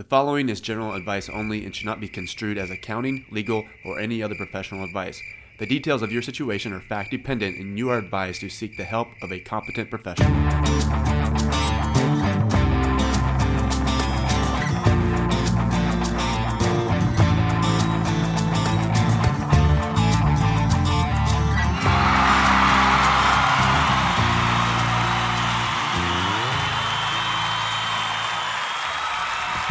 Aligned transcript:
The 0.00 0.04
following 0.04 0.48
is 0.48 0.62
general 0.62 0.94
advice 0.94 1.28
only 1.28 1.62
and 1.62 1.76
should 1.76 1.84
not 1.84 2.00
be 2.00 2.08
construed 2.08 2.56
as 2.56 2.70
accounting, 2.70 3.26
legal, 3.30 3.66
or 3.84 4.00
any 4.00 4.22
other 4.22 4.34
professional 4.34 4.82
advice. 4.82 5.20
The 5.58 5.66
details 5.66 6.00
of 6.00 6.10
your 6.10 6.22
situation 6.22 6.72
are 6.72 6.80
fact 6.80 7.10
dependent, 7.10 7.58
and 7.58 7.76
you 7.76 7.90
are 7.90 7.98
advised 7.98 8.40
to 8.40 8.48
seek 8.48 8.78
the 8.78 8.84
help 8.84 9.08
of 9.20 9.30
a 9.30 9.40
competent 9.40 9.90
professional. 9.90 11.09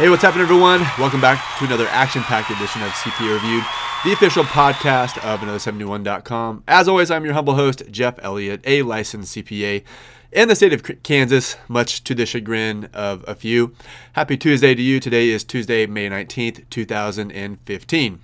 Hey, 0.00 0.08
what's 0.08 0.22
happening, 0.22 0.44
everyone? 0.44 0.80
Welcome 0.98 1.20
back 1.20 1.58
to 1.58 1.66
another 1.66 1.86
action 1.88 2.22
packed 2.22 2.50
edition 2.50 2.80
of 2.80 2.88
CPA 2.88 3.34
Reviewed, 3.34 3.64
the 4.02 4.14
official 4.14 4.44
podcast 4.44 5.22
of 5.22 5.40
another71.com. 5.40 6.64
As 6.66 6.88
always, 6.88 7.10
I'm 7.10 7.26
your 7.26 7.34
humble 7.34 7.52
host, 7.52 7.82
Jeff 7.90 8.14
Elliott, 8.22 8.62
a 8.64 8.80
licensed 8.80 9.36
CPA 9.36 9.84
in 10.32 10.48
the 10.48 10.56
state 10.56 10.72
of 10.72 11.02
Kansas, 11.02 11.58
much 11.68 12.02
to 12.04 12.14
the 12.14 12.24
chagrin 12.24 12.88
of 12.94 13.26
a 13.28 13.34
few. 13.34 13.74
Happy 14.14 14.38
Tuesday 14.38 14.74
to 14.74 14.80
you. 14.80 15.00
Today 15.00 15.28
is 15.28 15.44
Tuesday, 15.44 15.84
May 15.84 16.08
19th, 16.08 16.64
2015. 16.70 18.20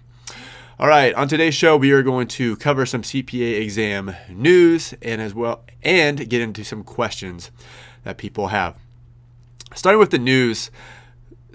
All 0.79 0.89
right, 0.89 1.13
on 1.13 1.29
today's 1.29 1.55
show, 1.55 1.77
we 1.77 1.93
are 1.93 2.03
going 2.03 2.29
to 2.29 2.57
cover 2.57 2.87
some 2.87 3.03
CPA 3.03 3.61
exam 3.61 4.17
news 4.31 4.95
and 5.03 5.21
as 5.21 5.35
well, 5.35 5.63
and 5.83 6.27
get 6.31 6.41
into 6.41 6.65
some 6.65 6.83
questions 6.83 7.51
that 8.03 8.17
people 8.17 8.47
have. 8.47 8.79
Starting 9.75 10.01
with 10.01 10.11
the 10.11 10.19
news. 10.19 10.71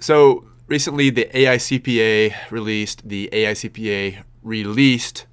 So 0.02 0.44
recently, 0.66 1.10
the 1.10 1.28
AICPA 1.32 2.50
released 2.50 3.08
the 3.08 3.28
AICPA 3.32 4.24
released 4.42 5.26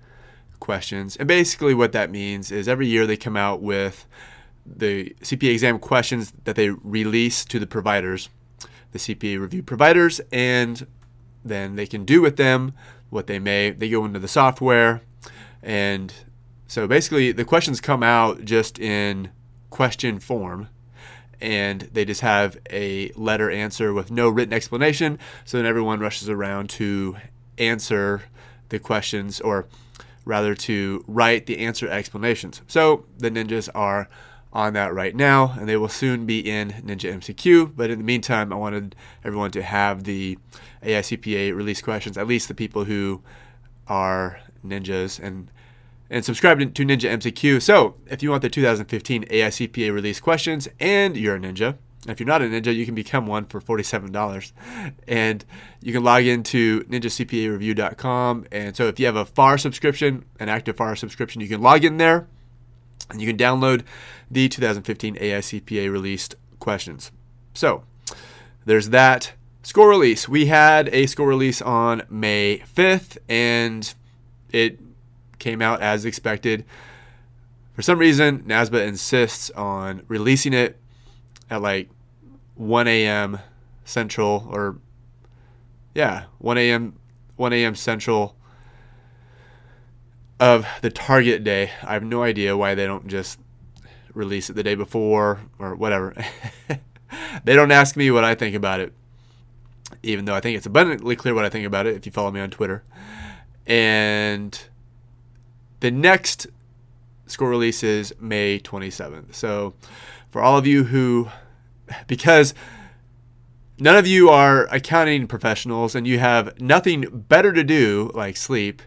questions, 0.59 1.15
and 1.15 1.27
basically 1.27 1.73
what 1.73 1.91
that 1.93 2.11
means 2.11 2.51
is 2.51 2.67
every 2.67 2.85
year 2.85 3.07
they 3.07 3.17
come 3.17 3.35
out 3.35 3.63
with 3.63 4.05
the 4.63 5.15
CPA 5.21 5.53
exam 5.53 5.79
questions 5.79 6.33
that 6.43 6.55
they 6.55 6.69
release 6.69 7.43
to 7.45 7.57
the 7.57 7.65
providers, 7.65 8.29
the 8.91 8.99
CPA 8.99 9.41
review 9.41 9.63
providers, 9.63 10.21
and 10.31 10.85
then 11.43 11.75
they 11.75 11.87
can 11.87 12.05
do 12.05 12.21
with 12.21 12.37
them 12.37 12.73
what 13.09 13.25
they 13.25 13.39
may. 13.39 13.71
They 13.71 13.89
go 13.89 14.05
into 14.05 14.19
the 14.19 14.27
software, 14.27 15.01
and 15.63 16.13
so 16.67 16.87
basically 16.87 17.31
the 17.31 17.43
questions 17.43 17.81
come 17.81 18.03
out 18.03 18.45
just 18.45 18.77
in 18.77 19.31
question 19.71 20.19
form 20.19 20.67
and 21.41 21.81
they 21.81 22.05
just 22.05 22.21
have 22.21 22.57
a 22.69 23.11
letter 23.15 23.49
answer 23.49 23.93
with 23.93 24.11
no 24.11 24.29
written 24.29 24.53
explanation. 24.53 25.19
So 25.45 25.57
then 25.57 25.65
everyone 25.65 25.99
rushes 25.99 26.29
around 26.29 26.69
to 26.71 27.17
answer 27.57 28.23
the 28.69 28.79
questions, 28.79 29.39
or 29.41 29.65
rather 30.25 30.53
to 30.53 31.03
write 31.07 31.45
the 31.45 31.59
answer 31.59 31.87
explanations. 31.89 32.61
So 32.67 33.05
the 33.17 33.31
ninjas 33.31 33.69
are 33.73 34.07
on 34.51 34.73
that 34.73 34.93
right 34.93 35.15
now, 35.15 35.55
and 35.59 35.69
they 35.69 35.77
will 35.77 35.89
soon 35.89 36.25
be 36.25 36.39
in 36.39 36.71
Ninja 36.71 37.13
MCQ. 37.13 37.75
But 37.75 37.89
in 37.89 37.99
the 37.99 38.03
meantime, 38.03 38.51
I 38.51 38.55
wanted 38.55 38.95
everyone 39.23 39.51
to 39.51 39.61
have 39.61 40.03
the 40.03 40.37
AICPA 40.83 41.55
release 41.55 41.81
questions, 41.81 42.17
at 42.17 42.27
least 42.27 42.47
the 42.47 42.55
people 42.55 42.85
who 42.85 43.21
are 43.87 44.39
ninjas 44.65 45.19
and 45.19 45.51
and 46.09 46.25
subscribe 46.25 46.59
to 46.59 46.85
Ninja 46.85 47.09
MCQ. 47.09 47.61
So, 47.61 47.95
if 48.07 48.23
you 48.23 48.31
want 48.31 48.41
the 48.41 48.49
2015 48.49 49.25
AICPA 49.25 49.93
release 49.93 50.19
questions 50.19 50.67
and 50.79 51.15
you're 51.15 51.35
a 51.35 51.39
ninja, 51.39 51.77
if 52.07 52.19
you're 52.19 52.27
not 52.27 52.41
a 52.41 52.45
ninja, 52.45 52.73
you 52.73 52.85
can 52.85 52.95
become 52.95 53.27
one 53.27 53.45
for 53.45 53.59
$47. 53.59 54.51
And 55.07 55.45
you 55.81 55.93
can 55.93 56.03
log 56.03 56.23
into 56.23 56.83
ninjacpareview.com. 56.85 58.45
And 58.51 58.75
so, 58.75 58.87
if 58.87 58.99
you 58.99 59.05
have 59.05 59.15
a 59.15 59.25
FAR 59.25 59.57
subscription, 59.57 60.25
an 60.39 60.49
active 60.49 60.77
FAR 60.77 60.95
subscription, 60.95 61.41
you 61.41 61.47
can 61.47 61.61
log 61.61 61.83
in 61.83 61.97
there 61.97 62.27
and 63.09 63.21
you 63.21 63.27
can 63.27 63.37
download 63.37 63.83
the 64.29 64.47
2015 64.49 65.15
AICPA 65.15 65.91
released 65.91 66.35
questions. 66.59 67.11
So, 67.53 67.83
there's 68.65 68.89
that. 68.89 69.33
Score 69.61 69.89
release. 69.89 70.27
We 70.27 70.45
had 70.45 70.87
a 70.89 71.05
score 71.05 71.27
release 71.27 71.61
on 71.61 72.03
May 72.09 72.63
5th, 72.75 73.17
and 73.27 73.93
it 74.51 74.79
came 75.39 75.61
out 75.61 75.81
as 75.81 76.05
expected. 76.05 76.65
For 77.73 77.81
some 77.81 77.97
reason, 77.97 78.43
NASBA 78.43 78.85
insists 78.85 79.49
on 79.51 80.03
releasing 80.07 80.53
it 80.53 80.77
at 81.49 81.61
like 81.61 81.89
1 82.55 82.87
a.m. 82.87 83.39
Central, 83.85 84.47
or 84.51 84.77
yeah, 85.95 86.25
1 86.39 86.57
a.m. 86.57 86.99
1 87.37 87.53
a.m. 87.53 87.73
Central 87.73 88.35
of 90.39 90.65
the 90.81 90.89
target 90.89 91.43
day. 91.43 91.71
I 91.83 91.93
have 91.93 92.03
no 92.03 92.23
idea 92.23 92.55
why 92.55 92.75
they 92.75 92.85
don't 92.85 93.07
just 93.07 93.39
release 94.13 94.49
it 94.49 94.53
the 94.53 94.63
day 94.63 94.75
before 94.75 95.39
or 95.57 95.75
whatever. 95.75 96.13
they 97.43 97.55
don't 97.55 97.71
ask 97.71 97.95
me 97.95 98.11
what 98.11 98.23
I 98.23 98.35
think 98.35 98.55
about 98.55 98.79
it, 98.79 98.93
even 100.03 100.25
though 100.25 100.35
I 100.35 100.39
think 100.39 100.57
it's 100.57 100.65
abundantly 100.65 101.15
clear 101.15 101.33
what 101.33 101.45
I 101.45 101.49
think 101.49 101.65
about 101.65 101.87
it 101.87 101.95
if 101.95 102.05
you 102.05 102.11
follow 102.11 102.31
me 102.31 102.39
on 102.39 102.49
Twitter. 102.49 102.83
And 103.65 104.59
the 105.79 105.91
next 105.91 106.47
score 107.27 107.49
release 107.49 107.83
is 107.83 108.13
May 108.19 108.59
27th. 108.59 109.33
So, 109.33 109.73
for 110.29 110.41
all 110.41 110.57
of 110.57 110.67
you 110.67 110.85
who, 110.85 111.29
because 112.07 112.53
none 113.79 113.97
of 113.97 114.07
you 114.07 114.29
are 114.29 114.67
accounting 114.71 115.27
professionals 115.27 115.95
and 115.95 116.07
you 116.07 116.19
have 116.19 116.59
nothing 116.59 117.25
better 117.27 117.53
to 117.53 117.63
do, 117.63 118.11
like 118.13 118.37
sleep, 118.37 118.81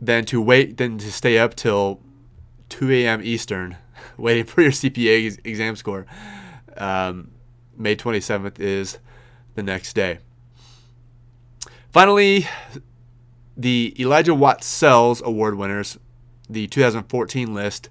than 0.00 0.24
to 0.26 0.40
wait, 0.40 0.76
than 0.76 0.98
to 0.98 1.12
stay 1.12 1.38
up 1.38 1.54
till 1.54 2.00
2 2.68 2.90
a.m. 2.90 3.20
Eastern, 3.22 3.76
waiting 4.16 4.44
for 4.44 4.62
your 4.62 4.72
CPA 4.72 5.38
exam 5.44 5.76
score. 5.76 6.06
Um, 6.76 7.30
May 7.76 7.96
27th 7.96 8.60
is 8.60 8.98
the 9.54 9.62
next 9.62 9.94
day. 9.94 10.18
Finally, 11.90 12.46
the 13.56 13.94
Elijah 13.98 14.34
Watt 14.34 14.64
Sells 14.64 15.22
Award 15.22 15.56
winners, 15.56 15.98
the 16.48 16.66
2014 16.66 17.54
list, 17.54 17.88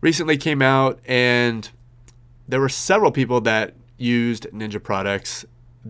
recently 0.00 0.36
came 0.36 0.62
out, 0.62 1.00
and 1.06 1.70
there 2.46 2.60
were 2.60 2.68
several 2.68 3.10
people 3.10 3.40
that 3.42 3.74
used 3.96 4.46
Ninja 4.52 4.82
products 4.82 5.44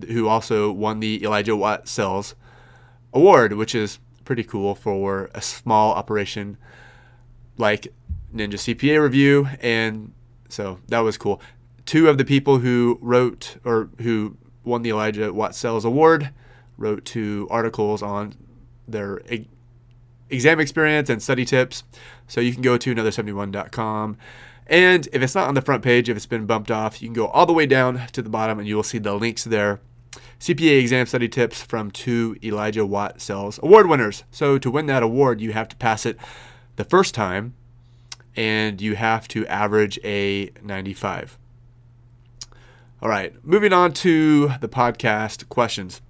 who 0.08 0.28
also 0.28 0.70
won 0.70 1.00
the 1.00 1.22
Elijah 1.22 1.56
Watt 1.56 1.88
Sells 1.88 2.34
Award, 3.12 3.52
which 3.54 3.74
is 3.74 3.98
pretty 4.24 4.44
cool 4.44 4.74
for 4.74 5.30
a 5.34 5.40
small 5.40 5.92
operation 5.92 6.56
like 7.56 7.88
Ninja 8.34 8.54
CPA 8.54 9.02
Review. 9.02 9.48
And 9.60 10.12
so 10.48 10.80
that 10.88 11.00
was 11.00 11.16
cool. 11.16 11.40
Two 11.86 12.08
of 12.08 12.18
the 12.18 12.24
people 12.24 12.58
who 12.58 12.98
wrote 13.00 13.56
or 13.64 13.90
who 14.00 14.36
won 14.64 14.82
the 14.82 14.90
Elijah 14.90 15.32
Watt 15.32 15.54
Sells 15.54 15.84
Award 15.84 16.30
wrote 16.76 17.04
two 17.04 17.48
articles 17.50 18.02
on 18.02 18.34
their 18.88 19.20
exam 20.30 20.60
experience 20.60 21.08
and 21.10 21.22
study 21.22 21.44
tips. 21.44 21.84
So 22.26 22.40
you 22.40 22.52
can 22.52 22.62
go 22.62 22.76
to 22.76 22.94
another71.com. 22.94 24.16
And 24.66 25.08
if 25.12 25.22
it's 25.22 25.34
not 25.34 25.48
on 25.48 25.54
the 25.54 25.62
front 25.62 25.82
page, 25.82 26.08
if 26.08 26.16
it's 26.16 26.26
been 26.26 26.46
bumped 26.46 26.70
off, 26.70 27.00
you 27.00 27.08
can 27.08 27.14
go 27.14 27.28
all 27.28 27.46
the 27.46 27.52
way 27.52 27.66
down 27.66 28.06
to 28.12 28.20
the 28.20 28.28
bottom 28.28 28.58
and 28.58 28.68
you 28.68 28.76
will 28.76 28.82
see 28.82 28.98
the 28.98 29.14
links 29.14 29.44
there. 29.44 29.80
CPA 30.40 30.80
exam 30.80 31.06
study 31.06 31.28
tips 31.28 31.62
from 31.62 31.90
two 31.90 32.36
Elijah 32.44 32.86
Watt 32.86 33.20
Sells 33.20 33.58
award 33.62 33.88
winners. 33.88 34.24
So 34.30 34.58
to 34.58 34.70
win 34.70 34.86
that 34.86 35.02
award, 35.02 35.40
you 35.40 35.52
have 35.52 35.68
to 35.68 35.76
pass 35.76 36.04
it 36.04 36.18
the 36.76 36.84
first 36.84 37.14
time 37.14 37.54
and 38.36 38.80
you 38.80 38.94
have 38.94 39.26
to 39.28 39.46
average 39.46 39.98
a 40.04 40.50
95. 40.62 41.38
All 43.00 43.08
right, 43.08 43.34
moving 43.44 43.72
on 43.72 43.92
to 43.94 44.52
the 44.60 44.68
podcast 44.68 45.48
questions. 45.48 46.00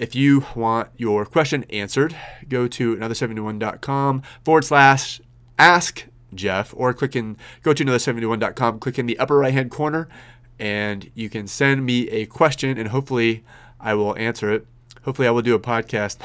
If 0.00 0.14
you 0.14 0.46
want 0.56 0.88
your 0.96 1.26
question 1.26 1.64
answered, 1.68 2.16
go 2.48 2.66
to 2.68 2.96
another71.com 2.96 4.22
forward 4.42 4.64
slash 4.64 5.20
ask 5.58 6.06
Jeff 6.34 6.72
or 6.74 6.94
click 6.94 7.14
in, 7.14 7.36
go 7.62 7.74
to 7.74 7.84
another71.com, 7.84 8.78
click 8.78 8.98
in 8.98 9.04
the 9.04 9.18
upper 9.18 9.36
right 9.36 9.52
hand 9.52 9.70
corner, 9.70 10.08
and 10.58 11.10
you 11.14 11.28
can 11.28 11.46
send 11.46 11.84
me 11.84 12.08
a 12.08 12.24
question 12.24 12.78
and 12.78 12.88
hopefully 12.88 13.44
I 13.78 13.92
will 13.92 14.16
answer 14.16 14.50
it. 14.50 14.66
Hopefully, 15.02 15.28
I 15.28 15.32
will 15.32 15.42
do 15.42 15.54
a 15.54 15.60
podcast 15.60 16.18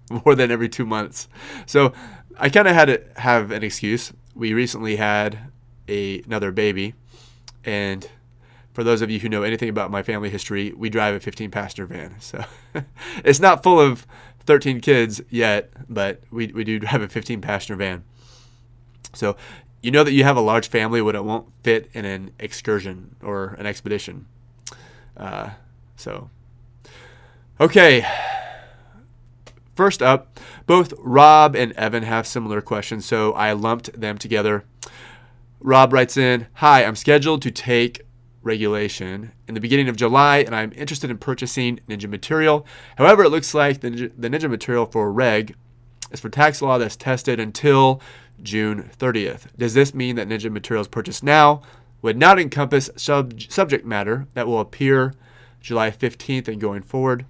more 0.24 0.34
than 0.34 0.50
every 0.50 0.68
two 0.68 0.84
months. 0.84 1.28
So 1.66 1.92
I 2.36 2.48
kind 2.48 2.66
of 2.66 2.74
had 2.74 2.86
to 2.86 3.00
have 3.20 3.52
an 3.52 3.62
excuse. 3.62 4.12
We 4.34 4.54
recently 4.54 4.96
had 4.96 5.38
a, 5.86 6.20
another 6.22 6.50
baby, 6.50 6.94
and 7.64 8.08
for 8.72 8.84
those 8.84 9.02
of 9.02 9.10
you 9.10 9.18
who 9.18 9.28
know 9.28 9.42
anything 9.42 9.68
about 9.68 9.90
my 9.90 10.02
family 10.02 10.30
history, 10.30 10.72
we 10.76 10.88
drive 10.88 11.14
a 11.14 11.20
15 11.20 11.50
passenger 11.50 11.86
van. 11.86 12.16
So 12.20 12.44
it's 13.24 13.40
not 13.40 13.62
full 13.62 13.80
of 13.80 14.06
13 14.46 14.80
kids 14.80 15.20
yet, 15.28 15.70
but 15.88 16.22
we, 16.30 16.48
we 16.48 16.64
do 16.64 16.78
drive 16.78 17.02
a 17.02 17.08
15 17.08 17.40
passenger 17.40 17.76
van. 17.76 18.04
So 19.14 19.36
you 19.82 19.90
know 19.90 20.04
that 20.04 20.12
you 20.12 20.24
have 20.24 20.36
a 20.36 20.40
large 20.40 20.68
family 20.68 21.02
when 21.02 21.16
it 21.16 21.24
won't 21.24 21.48
fit 21.62 21.90
in 21.92 22.04
an 22.04 22.32
excursion 22.38 23.16
or 23.22 23.54
an 23.58 23.66
expedition. 23.66 24.26
Uh, 25.16 25.50
so 25.96 26.30
Okay. 27.60 28.06
First 29.74 30.00
up, 30.00 30.40
both 30.66 30.94
Rob 30.98 31.54
and 31.54 31.72
Evan 31.72 32.04
have 32.04 32.26
similar 32.26 32.62
questions, 32.62 33.04
so 33.04 33.32
I 33.34 33.52
lumped 33.52 34.00
them 34.00 34.16
together. 34.16 34.64
Rob 35.60 35.92
writes 35.92 36.16
in 36.16 36.46
Hi, 36.54 36.84
I'm 36.84 36.96
scheduled 36.96 37.42
to 37.42 37.50
take 37.50 38.00
regulation 38.42 39.32
in 39.46 39.54
the 39.54 39.60
beginning 39.60 39.88
of 39.88 39.96
July, 39.96 40.38
and 40.38 40.54
I'm 40.54 40.72
interested 40.74 41.10
in 41.10 41.18
purchasing 41.18 41.80
Ninja 41.88 42.08
material. 42.08 42.66
However, 42.96 43.24
it 43.24 43.30
looks 43.30 43.54
like 43.54 43.80
the 43.80 43.90
Ninja, 43.90 44.12
the 44.16 44.30
Ninja 44.30 44.50
material 44.50 44.86
for 44.86 45.12
reg 45.12 45.54
is 46.10 46.20
for 46.20 46.28
tax 46.28 46.62
law 46.62 46.78
that's 46.78 46.96
tested 46.96 47.38
until 47.38 48.00
June 48.42 48.90
30th. 48.98 49.46
Does 49.56 49.74
this 49.74 49.94
mean 49.94 50.16
that 50.16 50.28
Ninja 50.28 50.50
materials 50.50 50.88
purchased 50.88 51.22
now 51.22 51.62
would 52.02 52.16
not 52.16 52.38
encompass 52.38 52.90
sub- 52.96 53.40
subject 53.42 53.84
matter 53.84 54.26
that 54.34 54.46
will 54.46 54.60
appear 54.60 55.14
July 55.60 55.90
15th 55.90 56.48
and 56.48 56.60
going 56.60 56.82
forward? 56.82 57.26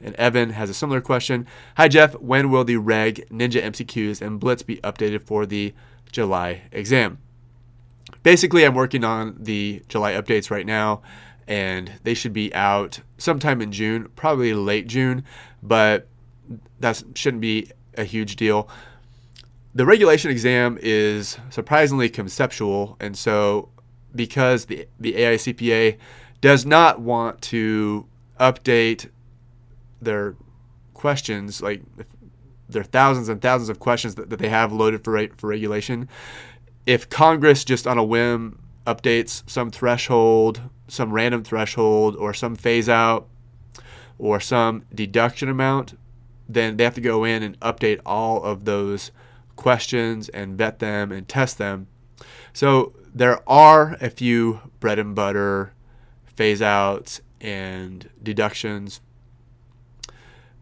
And 0.00 0.14
Evan 0.16 0.50
has 0.50 0.68
a 0.68 0.74
similar 0.74 1.00
question. 1.00 1.46
Hi, 1.76 1.88
Jeff. 1.88 2.14
When 2.14 2.50
will 2.50 2.64
the 2.64 2.76
Reg, 2.76 3.26
Ninja 3.30 3.62
MCQs, 3.62 4.20
and 4.20 4.40
Blitz 4.40 4.62
be 4.62 4.76
updated 4.78 5.22
for 5.22 5.46
the 5.46 5.72
July 6.10 6.62
exam? 6.72 7.18
Basically, 8.24 8.64
I'm 8.64 8.74
working 8.74 9.04
on 9.04 9.36
the 9.38 9.82
July 9.88 10.14
updates 10.14 10.50
right 10.50 10.66
now, 10.66 11.02
and 11.46 11.92
they 12.02 12.14
should 12.14 12.32
be 12.32 12.52
out 12.54 13.00
sometime 13.18 13.60
in 13.60 13.70
June, 13.70 14.08
probably 14.16 14.54
late 14.54 14.88
June, 14.88 15.24
but 15.62 16.08
that 16.80 17.02
shouldn't 17.14 17.42
be 17.42 17.70
a 17.96 18.04
huge 18.04 18.36
deal. 18.36 18.68
The 19.74 19.84
regulation 19.84 20.30
exam 20.30 20.78
is 20.80 21.36
surprisingly 21.50 22.08
conceptual, 22.08 22.96
and 22.98 23.16
so 23.16 23.68
because 24.14 24.66
the 24.66 24.88
the 24.98 25.14
AICPA 25.14 25.98
does 26.40 26.64
not 26.64 27.00
want 27.00 27.42
to 27.42 28.06
update 28.40 29.10
their 30.00 30.36
questions, 30.94 31.60
like 31.60 31.82
there 32.68 32.80
are 32.80 32.84
thousands 32.84 33.28
and 33.28 33.42
thousands 33.42 33.68
of 33.68 33.80
questions 33.80 34.14
that, 34.14 34.30
that 34.30 34.38
they 34.38 34.48
have 34.48 34.72
loaded 34.72 35.04
for 35.04 35.28
for 35.36 35.48
regulation. 35.48 36.08
If 36.86 37.08
Congress 37.08 37.64
just 37.64 37.86
on 37.86 37.96
a 37.96 38.04
whim 38.04 38.58
updates 38.86 39.42
some 39.48 39.70
threshold, 39.70 40.60
some 40.86 41.12
random 41.12 41.42
threshold, 41.42 42.14
or 42.16 42.34
some 42.34 42.56
phase 42.56 42.88
out, 42.88 43.26
or 44.18 44.38
some 44.38 44.84
deduction 44.94 45.48
amount, 45.48 45.98
then 46.48 46.76
they 46.76 46.84
have 46.84 46.94
to 46.94 47.00
go 47.00 47.24
in 47.24 47.42
and 47.42 47.58
update 47.60 48.00
all 48.04 48.42
of 48.42 48.64
those 48.66 49.10
questions 49.56 50.28
and 50.30 50.58
vet 50.58 50.78
them 50.78 51.10
and 51.10 51.26
test 51.26 51.56
them. 51.56 51.86
So 52.52 52.92
there 53.14 53.48
are 53.48 53.96
a 54.00 54.10
few 54.10 54.60
bread 54.80 54.98
and 54.98 55.14
butter 55.14 55.72
phase 56.26 56.60
outs 56.60 57.22
and 57.40 58.10
deductions. 58.22 59.00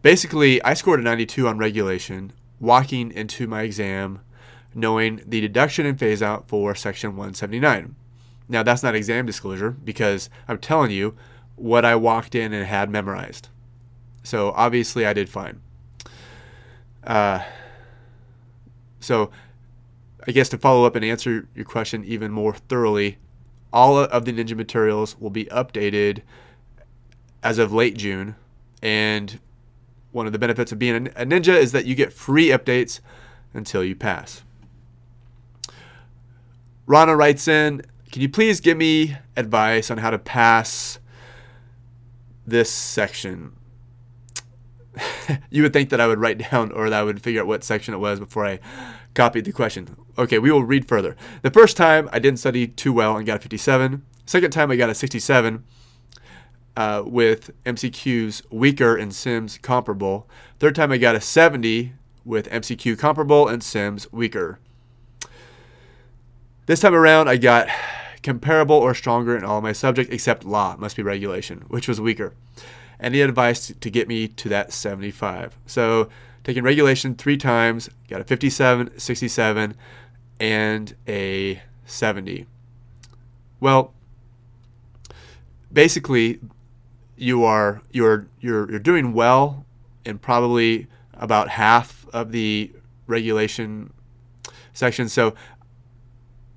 Basically, 0.03 0.63
I 0.63 0.75
scored 0.75 1.01
a 1.01 1.03
92 1.03 1.49
on 1.49 1.59
regulation, 1.59 2.33
walking 2.61 3.11
into 3.11 3.47
my 3.47 3.63
exam 3.63 4.21
knowing 4.75 5.23
the 5.27 5.41
deduction 5.41 5.87
and 5.87 5.99
phase 5.99 6.23
out 6.23 6.49
for 6.49 6.75
section 6.75 7.11
179. 7.11 7.95
Now, 8.49 8.63
that's 8.63 8.83
not 8.83 8.95
exam 8.95 9.27
disclosure 9.27 9.71
because 9.71 10.29
I'm 10.49 10.59
telling 10.59 10.91
you 10.91 11.17
what 11.57 11.85
I 11.85 11.95
walked 11.95 12.35
in 12.35 12.53
and 12.53 12.67
had 12.67 12.91
memorized. 12.91 13.49
So, 14.23 14.53
obviously, 14.53 15.07
I 15.07 15.13
did 15.13 15.29
fine. 15.29 15.61
Uh, 17.05 17.43
so, 19.01 19.31
I 20.27 20.33
guess 20.33 20.49
to 20.51 20.59
follow 20.59 20.85
up 20.85 20.95
and 20.95 21.05
answer 21.05 21.49
your 21.55 21.65
question 21.65 22.05
even 22.05 22.31
more 22.31 22.55
thoroughly, 22.55 23.19
all 23.73 23.99
of 23.99 24.25
the 24.25 24.33
Ninja 24.33 24.57
materials 24.57 25.19
will 25.19 25.31
be 25.31 25.47
updated 25.47 26.23
as 27.43 27.59
of 27.59 27.73
late 27.73 27.97
June. 27.97 28.37
And 28.83 29.41
one 30.13 30.27
of 30.27 30.33
the 30.33 30.39
benefits 30.39 30.73
of 30.73 30.79
being 30.79 31.09
a 31.09 31.25
Ninja 31.25 31.57
is 31.57 31.73
that 31.73 31.87
you 31.87 31.95
get 31.95 32.13
free 32.13 32.49
updates 32.49 33.01
until 33.55 33.83
you 33.83 33.97
pass. 33.97 34.43
Rana 36.93 37.17
writes 37.17 37.49
in, 37.49 37.81
Can 38.11 38.21
you 38.21 38.29
please 38.29 38.61
give 38.61 38.77
me 38.77 39.17
advice 39.35 39.91
on 39.91 39.97
how 39.97 40.11
to 40.11 40.19
pass 40.19 40.99
this 42.47 42.71
section? 42.71 43.53
you 45.51 45.63
would 45.63 45.73
think 45.73 45.89
that 45.89 46.03
I 46.03 46.07
would 46.07 46.19
write 46.19 46.51
down 46.51 46.71
or 46.71 46.91
that 46.91 47.01
I 47.01 47.03
would 47.03 47.23
figure 47.23 47.41
out 47.41 47.47
what 47.47 47.65
section 47.65 47.95
it 47.95 47.97
was 47.97 48.21
before 48.21 48.45
I 48.45 48.61
copied 49.15 49.47
the 49.47 49.53
question. 49.53 49.97
Okay, 50.19 50.39
we 50.39 50.53
will 50.53 50.65
read 50.65 50.87
further. 50.87 51.17
The 51.41 51.51
first 51.51 51.79
time 51.79 52.11
I 52.13 52.19
didn't 52.19 52.41
study 52.41 52.69
too 52.69 52.93
well 52.93 53.17
and 53.17 53.25
got 53.25 53.39
a 53.39 53.41
57. 53.41 54.05
Second 54.27 54.51
time 54.51 54.71
I 54.71 54.77
got 54.77 54.91
a 54.91 54.95
67 54.95 55.65
uh, 56.77 57.05
with 57.07 57.53
MCQs 57.65 58.43
weaker 58.51 58.97
and 58.97 59.15
Sims 59.15 59.57
comparable. 59.57 60.29
Third 60.59 60.75
time 60.75 60.93
I 60.93 60.99
got 60.99 61.17
a 61.17 61.23
70 61.23 61.95
with 62.27 62.51
MCQ 62.51 62.99
comparable 62.99 63.49
and 63.49 63.63
Sims 63.63 64.13
weaker. 64.13 64.59
This 66.73 66.81
time 66.81 66.95
around 66.95 67.29
I 67.29 67.37
got 67.37 67.69
comparable 68.23 68.77
or 68.77 68.95
stronger 68.95 69.37
in 69.37 69.45
all 69.45 69.61
my 69.61 69.73
subjects 69.73 70.11
except 70.11 70.43
law, 70.43 70.75
must 70.79 70.97
be 70.97 71.03
regulation, 71.03 71.67
which 71.69 71.87
was 71.87 72.01
weaker. 72.01 72.33
Any 72.99 73.21
advice 73.21 73.71
to 73.79 73.91
get 73.91 74.09
me 74.09 74.27
to 74.27 74.49
that 74.49 74.73
75? 74.73 75.59
So 75.67 76.09
taking 76.45 76.63
regulation 76.63 77.15
three 77.15 77.37
times, 77.37 77.91
got 78.09 78.23
a 78.23 78.25
57, 78.25 78.99
67, 78.99 79.75
and 80.41 80.97
a 81.07 81.61
70. 81.85 82.47
Well, 83.61 83.93
basically, 85.71 86.41
you 87.19 87.45
are 87.45 87.83
you're 87.91 88.29
you're 88.41 88.71
you're 88.71 88.81
doing 88.81 89.13
well 89.13 89.67
in 90.07 90.17
probably 90.17 90.87
about 91.13 91.51
half 91.51 92.07
of 92.15 92.33
the 92.33 92.73
regulation 93.07 93.93
section. 94.73 95.09
So 95.09 95.35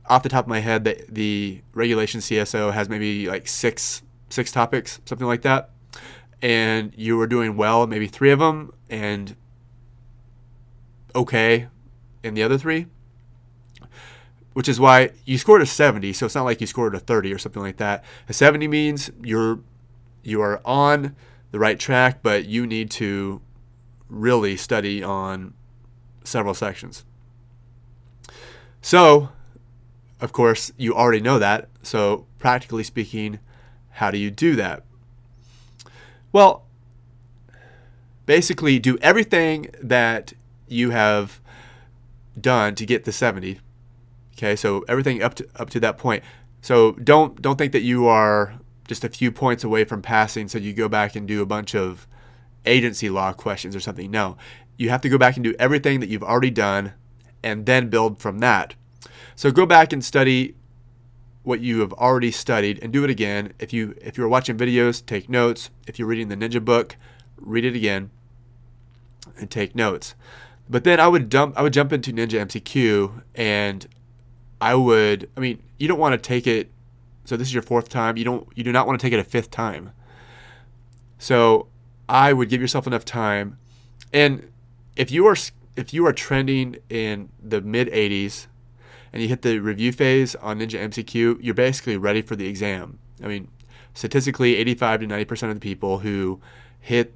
off 0.10 0.24
the 0.24 0.30
top 0.30 0.46
of 0.46 0.50
my 0.50 0.60
head, 0.60 0.84
the, 0.84 1.04
the 1.10 1.62
regulation 1.74 2.22
CSO 2.22 2.74
has 2.74 2.90
maybe 2.90 3.28
like 3.28 3.48
six 3.48 4.02
six 4.30 4.52
topics, 4.52 5.00
something 5.06 5.28
like 5.28 5.44
that, 5.44 5.70
and 6.42 6.94
you 6.98 7.16
were 7.18 7.28
doing 7.28 7.56
well, 7.56 7.88
maybe 7.88 8.08
three 8.08 8.32
of 8.32 8.40
them, 8.40 8.74
and 8.90 9.36
okay 11.14 11.68
in 12.24 12.34
the 12.34 12.44
other 12.44 12.58
three, 12.58 12.88
which 14.54 14.68
is 14.68 14.80
why 14.80 15.12
you 15.26 15.38
scored 15.38 15.62
a 15.62 15.66
70. 15.66 16.12
So 16.14 16.26
it's 16.26 16.36
not 16.36 16.44
like 16.44 16.60
you 16.60 16.68
scored 16.68 16.96
a 16.96 17.00
30 17.00 17.34
or 17.34 17.38
something 17.38 17.62
like 17.62 17.78
that. 17.78 18.04
A 18.28 18.34
70 18.34 18.68
means 18.68 19.12
you're 19.24 19.60
you 20.24 20.42
are 20.42 20.60
on 20.66 21.16
the 21.52 21.60
right 21.60 21.80
track, 21.80 22.20
but 22.24 22.46
you 22.46 22.66
need 22.66 22.90
to 22.92 23.42
really 24.10 24.58
study 24.58 25.04
on 25.04 25.54
several 26.24 26.54
sections. 26.54 27.06
So, 28.82 29.30
of 30.22 30.32
course, 30.32 30.72
you 30.78 30.96
already 30.96 31.22
know 31.22 31.40
that. 31.40 31.70
So, 31.84 32.26
practically 32.40 32.84
speaking, 32.84 33.40
how 33.92 34.12
do 34.12 34.18
you 34.18 34.32
do 34.32 34.56
that? 34.56 34.84
Well, 36.32 36.66
basically, 38.26 38.80
do 38.80 38.98
everything 39.02 39.68
that 39.82 40.34
you 40.68 40.90
have 40.92 41.40
done 42.40 42.76
to 42.76 42.86
get 42.86 43.06
the 43.06 43.12
70. 43.12 43.60
Okay, 44.38 44.56
so 44.56 44.84
everything 44.88 45.22
up 45.24 45.36
to 45.36 45.48
up 45.56 45.70
to 45.70 45.80
that 45.80 45.98
point. 45.98 46.24
So 46.62 46.94
don't 46.94 47.42
don't 47.42 47.58
think 47.58 47.72
that 47.72 47.84
you 47.84 48.08
are 48.08 48.56
just 48.88 49.04
a 49.04 49.10
few 49.10 49.32
points 49.32 49.64
away 49.64 49.84
from 49.84 50.02
passing 50.02 50.48
so 50.48 50.58
you 50.58 50.74
go 50.74 50.90
back 50.90 51.16
and 51.16 51.28
do 51.28 51.42
a 51.42 51.46
bunch 51.46 51.74
of 51.74 52.08
agency 52.66 53.10
law 53.10 53.34
questions 53.34 53.76
or 53.76 53.80
something. 53.80 54.12
No. 54.12 54.38
You 54.78 54.90
have 54.90 55.02
to 55.02 55.10
go 55.10 55.18
back 55.18 55.38
and 55.38 55.44
do 55.44 55.56
everything 55.58 56.02
that 56.02 56.10
you've 56.10 56.24
already 56.24 56.52
done 56.52 56.94
and 57.44 57.66
then 57.66 57.90
build 57.90 58.20
from 58.20 58.40
that. 58.40 58.76
So 59.36 59.52
go 59.52 59.66
back 59.66 59.94
and 59.94 60.04
study 60.04 60.56
what 61.46 61.62
you 61.62 61.80
have 61.80 61.94
already 61.94 62.32
studied 62.32 62.80
and 62.82 62.92
do 62.92 63.04
it 63.04 63.10
again. 63.10 63.54
If 63.60 63.72
you 63.72 63.96
if 64.02 64.18
you're 64.18 64.28
watching 64.28 64.58
videos, 64.58 65.06
take 65.06 65.30
notes. 65.30 65.70
If 65.88 66.00
you're 66.00 66.08
reading 66.08 66.28
the 66.28 66.36
Ninja 66.36 66.64
book, 66.64 66.98
read 67.38 67.64
it 67.64 67.76
again 67.76 68.10
and 69.40 69.50
take 69.50 69.76
notes. 69.76 70.16
But 70.70 70.84
then 70.84 71.00
I 71.00 71.08
would 71.08 71.30
dump 71.30 71.58
I 71.58 71.62
would 71.62 71.74
jump 71.74 71.94
into 71.94 72.12
Ninja 72.12 72.46
MCQ 72.46 73.22
and 73.36 73.88
I 74.60 74.76
would 74.76 75.30
I 75.38 75.40
mean, 75.40 75.62
you 75.78 75.88
don't 75.88 76.00
want 76.00 76.14
to 76.14 76.18
take 76.18 76.48
it 76.48 76.72
so 77.26 77.38
this 77.38 77.48
is 77.48 77.54
your 77.54 77.64
fourth 77.64 77.90
time. 77.90 78.18
You 78.18 78.26
don't 78.26 78.48
you 78.56 78.64
do 78.64 78.72
not 78.72 78.88
want 78.88 79.00
to 79.00 79.06
take 79.06 79.14
it 79.14 79.20
a 79.20 79.24
fifth 79.24 79.52
time. 79.52 79.92
So 81.20 81.68
I 82.10 82.34
would 82.34 82.50
give 82.50 82.60
yourself 82.60 82.88
enough 82.88 83.06
time 83.06 83.58
and 84.12 84.52
if 84.96 85.12
you 85.12 85.28
are 85.28 85.36
if 85.76 85.94
you 85.94 86.08
are 86.08 86.14
trending 86.14 86.78
in 86.90 87.30
the 87.42 87.62
mid 87.62 87.88
80s 87.90 88.48
and 89.16 89.22
you 89.22 89.30
hit 89.30 89.44
the 89.44 89.60
review 89.60 89.94
phase 89.94 90.36
on 90.36 90.60
Ninja 90.60 90.78
MCQ, 90.78 91.38
you're 91.42 91.54
basically 91.54 91.96
ready 91.96 92.22
for 92.22 92.36
the 92.36 92.48
exam. 92.48 93.00
I 93.24 93.28
mean, 93.28 93.48
statistically 93.94 94.58
85 94.58 95.00
to 95.00 95.08
90% 95.08 95.48
of 95.48 95.54
the 95.54 95.62
people 95.62 96.00
who 96.00 96.42
hit 96.82 97.14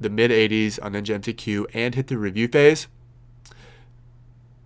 the 0.00 0.10
mid 0.10 0.32
80s 0.32 0.80
on 0.82 0.94
Ninja 0.94 1.20
MCQ 1.20 1.66
and 1.72 1.94
hit 1.94 2.08
the 2.08 2.18
review 2.18 2.48
phase, 2.48 2.88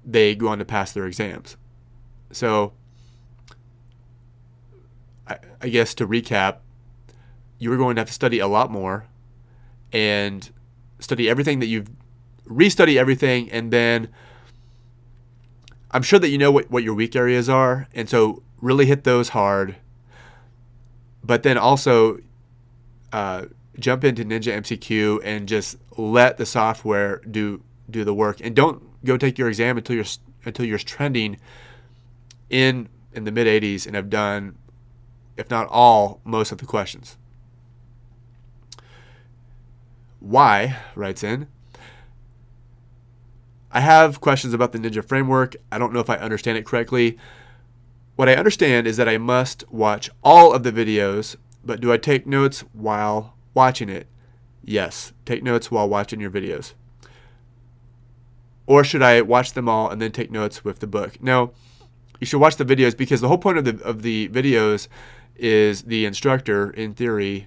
they 0.02 0.34
go 0.34 0.48
on 0.48 0.58
to 0.58 0.64
pass 0.64 0.92
their 0.92 1.04
exams. 1.04 1.58
So, 2.32 2.72
I, 5.28 5.36
I 5.60 5.68
guess 5.68 5.94
to 5.96 6.08
recap, 6.08 6.60
you 7.58 7.70
are 7.70 7.76
going 7.76 7.96
to 7.96 8.00
have 8.00 8.08
to 8.08 8.14
study 8.14 8.38
a 8.38 8.48
lot 8.48 8.70
more, 8.70 9.04
and 9.92 10.50
study 11.00 11.28
everything 11.28 11.58
that 11.58 11.66
you've 11.66 11.90
restudy 12.48 12.96
everything 12.96 13.50
and 13.50 13.72
then 13.72 14.08
I'm 15.96 16.02
sure 16.02 16.18
that 16.18 16.28
you 16.28 16.36
know 16.36 16.52
what, 16.52 16.70
what 16.70 16.82
your 16.82 16.92
weak 16.92 17.16
areas 17.16 17.48
are 17.48 17.88
and 17.94 18.06
so 18.06 18.42
really 18.60 18.84
hit 18.84 19.04
those 19.04 19.30
hard 19.30 19.76
but 21.24 21.42
then 21.42 21.56
also 21.56 22.18
uh, 23.14 23.46
jump 23.78 24.04
into 24.04 24.22
Ninja 24.22 24.54
MCQ 24.58 25.22
and 25.24 25.48
just 25.48 25.78
let 25.96 26.36
the 26.36 26.44
software 26.44 27.22
do 27.30 27.62
do 27.88 28.04
the 28.04 28.12
work 28.12 28.42
and 28.44 28.54
don't 28.54 28.82
go 29.06 29.16
take 29.16 29.38
your 29.38 29.48
exam 29.48 29.78
until 29.78 29.96
you're 29.96 30.04
until 30.44 30.66
you're 30.66 30.76
trending 30.76 31.38
in 32.50 32.90
in 33.14 33.24
the 33.24 33.32
mid 33.32 33.46
80s 33.46 33.86
and 33.86 33.96
have 33.96 34.10
done 34.10 34.58
if 35.38 35.48
not 35.48 35.66
all 35.68 36.20
most 36.24 36.52
of 36.52 36.58
the 36.58 36.66
questions. 36.66 37.16
Why 40.20 40.76
writes 40.94 41.22
in 41.22 41.46
I 43.70 43.80
have 43.80 44.20
questions 44.20 44.54
about 44.54 44.72
the 44.72 44.78
Ninja 44.78 45.04
framework. 45.04 45.56
I 45.70 45.78
don't 45.78 45.92
know 45.92 46.00
if 46.00 46.10
I 46.10 46.16
understand 46.16 46.58
it 46.58 46.64
correctly. 46.64 47.18
What 48.16 48.28
I 48.28 48.34
understand 48.34 48.86
is 48.86 48.96
that 48.96 49.08
I 49.08 49.18
must 49.18 49.70
watch 49.70 50.08
all 50.24 50.52
of 50.52 50.62
the 50.62 50.72
videos, 50.72 51.36
but 51.64 51.80
do 51.80 51.92
I 51.92 51.98
take 51.98 52.26
notes 52.26 52.60
while 52.72 53.34
watching 53.52 53.88
it? 53.88 54.06
Yes, 54.64 55.12
take 55.24 55.42
notes 55.42 55.70
while 55.70 55.88
watching 55.88 56.20
your 56.20 56.30
videos. 56.30 56.72
Or 58.66 58.82
should 58.82 59.02
I 59.02 59.20
watch 59.20 59.52
them 59.52 59.68
all 59.68 59.90
and 59.90 60.00
then 60.00 60.12
take 60.12 60.30
notes 60.30 60.64
with 60.64 60.80
the 60.80 60.86
book? 60.86 61.22
No, 61.22 61.52
you 62.20 62.26
should 62.26 62.40
watch 62.40 62.56
the 62.56 62.64
videos 62.64 62.96
because 62.96 63.20
the 63.20 63.28
whole 63.28 63.38
point 63.38 63.58
of 63.58 63.64
the 63.64 63.84
of 63.84 64.02
the 64.02 64.28
videos 64.28 64.88
is 65.36 65.82
the 65.82 66.04
instructor, 66.06 66.70
in 66.70 66.94
theory, 66.94 67.46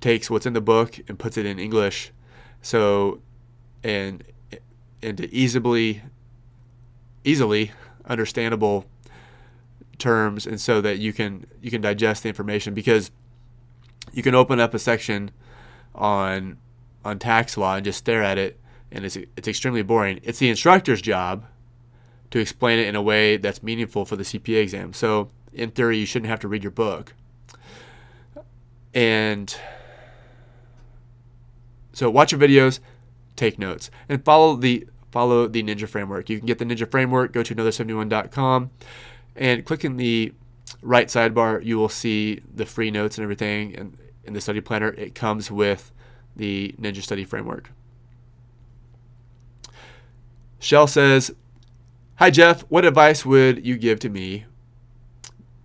takes 0.00 0.30
what's 0.30 0.46
in 0.46 0.52
the 0.52 0.60
book 0.60 0.98
and 1.08 1.18
puts 1.18 1.36
it 1.36 1.44
in 1.44 1.58
English, 1.58 2.12
so 2.62 3.20
and 3.82 4.22
into 5.04 5.28
easily 5.34 6.02
easily 7.24 7.72
understandable 8.06 8.84
terms, 9.98 10.46
and 10.46 10.60
so 10.60 10.80
that 10.80 10.98
you 10.98 11.12
can 11.12 11.46
you 11.60 11.70
can 11.70 11.80
digest 11.80 12.22
the 12.22 12.28
information 12.28 12.74
because 12.74 13.10
you 14.12 14.22
can 14.22 14.34
open 14.34 14.60
up 14.60 14.74
a 14.74 14.78
section 14.78 15.30
on 15.94 16.58
on 17.04 17.18
tax 17.18 17.56
law 17.56 17.76
and 17.76 17.84
just 17.84 17.98
stare 17.98 18.22
at 18.22 18.38
it 18.38 18.58
and 18.90 19.04
it's 19.04 19.16
it's 19.36 19.48
extremely 19.48 19.82
boring. 19.82 20.20
It's 20.22 20.38
the 20.38 20.48
instructor's 20.48 21.02
job 21.02 21.44
to 22.30 22.38
explain 22.38 22.78
it 22.78 22.86
in 22.86 22.96
a 22.96 23.02
way 23.02 23.36
that's 23.36 23.62
meaningful 23.62 24.04
for 24.04 24.16
the 24.16 24.24
CPA 24.24 24.62
exam. 24.62 24.92
So 24.92 25.30
in 25.52 25.70
theory, 25.70 25.98
you 25.98 26.06
shouldn't 26.06 26.30
have 26.30 26.40
to 26.40 26.48
read 26.48 26.62
your 26.62 26.70
book. 26.70 27.14
And 28.94 29.54
so 31.92 32.08
watch 32.10 32.32
your 32.32 32.40
videos, 32.40 32.78
take 33.36 33.58
notes, 33.58 33.90
and 34.08 34.24
follow 34.24 34.56
the 34.56 34.86
follow 35.14 35.46
the 35.46 35.62
Ninja 35.62 35.88
framework. 35.88 36.28
You 36.28 36.38
can 36.38 36.46
get 36.46 36.58
the 36.58 36.64
Ninja 36.64 36.90
framework. 36.90 37.32
Go 37.32 37.44
to 37.44 37.54
another71.com 37.54 38.70
and 39.36 39.64
click 39.64 39.84
in 39.84 39.96
the 39.96 40.32
right 40.82 41.06
sidebar. 41.06 41.64
You 41.64 41.78
will 41.78 41.88
see 41.88 42.42
the 42.52 42.66
free 42.66 42.90
notes 42.90 43.16
and 43.16 43.22
everything, 43.22 43.76
and 43.76 43.96
in 44.24 44.32
the 44.32 44.40
study 44.40 44.60
planner, 44.60 44.88
it 44.88 45.14
comes 45.14 45.52
with 45.52 45.92
the 46.34 46.74
Ninja 46.80 47.00
Study 47.00 47.24
framework. 47.24 47.70
Shell 50.58 50.88
says, 50.88 51.32
Hi, 52.16 52.30
Jeff. 52.30 52.62
What 52.62 52.84
advice 52.84 53.24
would 53.24 53.64
you 53.64 53.76
give 53.76 54.00
to 54.00 54.08
me 54.08 54.46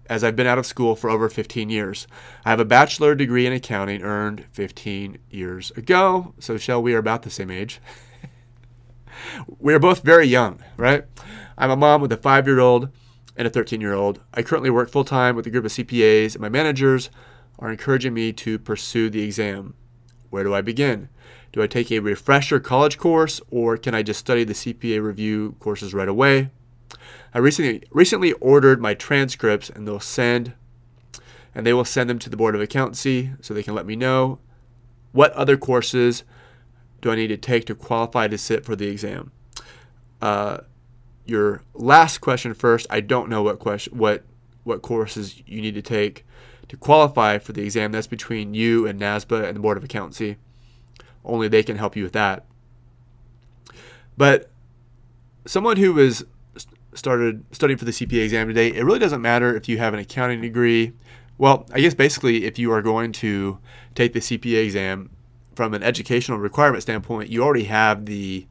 as 0.08 0.24
I've 0.24 0.36
been 0.36 0.46
out 0.46 0.60
of 0.60 0.66
school 0.68 0.96
for 0.96 1.10
over 1.10 1.28
15 1.28 1.70
years? 1.70 2.06
I 2.46 2.52
have 2.52 2.60
a 2.60 2.66
bachelor 2.66 3.16
degree 3.16 3.48
in 3.48 3.54
accounting 3.54 4.04
earned 4.04 4.46
15 4.52 5.18
years 5.32 5.72
ago. 5.72 6.36
So, 6.40 6.58
Shell, 6.58 6.84
we 6.84 6.94
are 6.94 7.00
about 7.00 7.24
the 7.24 7.32
same 7.32 7.50
age. 7.50 7.80
we 9.60 9.74
are 9.74 9.80
both 9.80 10.04
very 10.04 10.28
young, 10.28 10.64
right? 10.78 11.06
I'm 11.58 11.72
a 11.72 11.76
mom 11.76 12.02
with 12.02 12.12
a 12.12 12.18
five 12.18 12.48
year 12.48 12.60
old 12.60 12.90
and 13.36 13.48
a 13.48 13.50
13 13.50 13.82
year 13.82 13.94
old. 13.94 14.20
I 14.34 14.44
currently 14.44 14.70
work 14.70 14.90
full 14.90 15.04
time 15.04 15.36
with 15.36 15.48
a 15.48 15.50
group 15.50 15.66
of 15.66 15.72
CPAs, 15.72 16.34
and 16.36 16.42
my 16.42 16.50
managers 16.50 17.10
are 17.60 17.72
encouraging 17.72 18.14
me 18.14 18.32
to 18.34 18.58
pursue 18.58 19.10
the 19.10 19.22
exam. 19.22 19.76
Where 20.30 20.44
do 20.44 20.54
I 20.54 20.62
begin? 20.62 21.10
Do 21.52 21.62
I 21.62 21.68
take 21.68 21.92
a 21.92 22.00
refresher 22.00 22.60
college 22.60 22.98
course 22.98 23.42
or 23.50 23.78
can 23.78 23.96
I 23.96 24.04
just 24.04 24.20
study 24.20 24.44
the 24.44 24.54
CPA 24.54 25.02
review 25.02 25.56
courses 25.60 25.94
right 25.94 26.08
away? 26.08 26.52
I 27.34 27.40
recently 27.40 27.84
recently 27.92 28.34
ordered 28.34 28.82
my 28.82 28.94
transcripts 28.94 29.70
and 29.70 29.88
they'll 29.88 30.00
send 30.00 30.54
and 31.56 31.66
they 31.66 31.74
will 31.74 31.86
send 31.86 32.10
them 32.10 32.20
to 32.20 32.30
the 32.30 32.38
Board 32.38 32.56
of 32.56 32.62
Accountancy 32.62 33.32
so 33.42 33.54
they 33.54 33.64
can 33.64 33.74
let 33.76 33.86
me 33.86 33.96
know 33.96 34.40
what 35.12 35.34
other 35.34 35.58
courses 35.58 36.24
do 37.02 37.12
I 37.12 37.16
need 37.16 37.28
to 37.28 37.38
take 37.38 37.66
to 37.66 37.76
qualify 37.76 38.28
to 38.28 38.38
sit 38.38 38.66
for 38.66 38.76
the 38.76 38.88
exam. 38.88 39.32
Uh, 40.22 40.60
your 41.26 41.62
last 41.74 42.20
question 42.20 42.54
first. 42.54 42.88
I 42.90 43.02
don't 43.02 43.30
know 43.30 43.42
what 43.42 43.60
question 43.60 43.98
what 43.98 44.24
what 44.64 44.82
courses 44.82 45.42
you 45.46 45.62
need 45.62 45.76
to 45.76 45.82
take 45.82 46.26
to 46.68 46.78
qualify 46.78 47.38
for 47.38 47.54
the 47.54 47.64
exam. 47.64 47.92
That's 47.92 48.08
between 48.08 48.54
you 48.54 48.86
and 48.88 49.00
NASBA 49.00 49.46
and 49.46 49.56
the 49.56 49.60
Board 49.60 49.78
of 49.78 49.84
Accountancy. 49.84 50.38
Only 51.24 51.48
they 51.48 51.64
can 51.64 51.78
help 51.78 51.96
you 51.96 52.04
with 52.04 52.14
that. 52.14 52.46
But 54.18 54.50
someone 55.46 55.78
who 55.78 55.98
is 55.98 56.26
started 56.94 57.46
studying 57.52 57.78
for 57.78 57.86
the 57.86 57.92
CPA 57.92 58.24
exam 58.24 58.48
today, 58.48 58.70
it 58.70 58.84
really 58.84 59.00
doesn't 59.00 59.22
matter 59.22 59.56
if 59.56 59.70
you 59.70 59.78
have 59.78 59.94
an 59.94 60.00
accounting 60.00 60.42
degree. 60.42 60.94
Well, 61.38 61.66
I 61.74 61.80
guess 61.80 61.94
basically, 61.94 62.46
if 62.46 62.60
you 62.60 62.72
are 62.72 62.82
going 62.82 63.12
to 63.14 63.60
take 63.96 64.14
the 64.14 64.20
CPA 64.20 64.66
exam 64.66 65.10
from 65.60 65.74
an 65.74 65.84
educational 65.84 66.38
requirement 66.38 66.82
standpoint, 66.82 67.30
you 67.30 67.44
already 67.44 67.66
have 67.66 68.06
the 68.06 68.48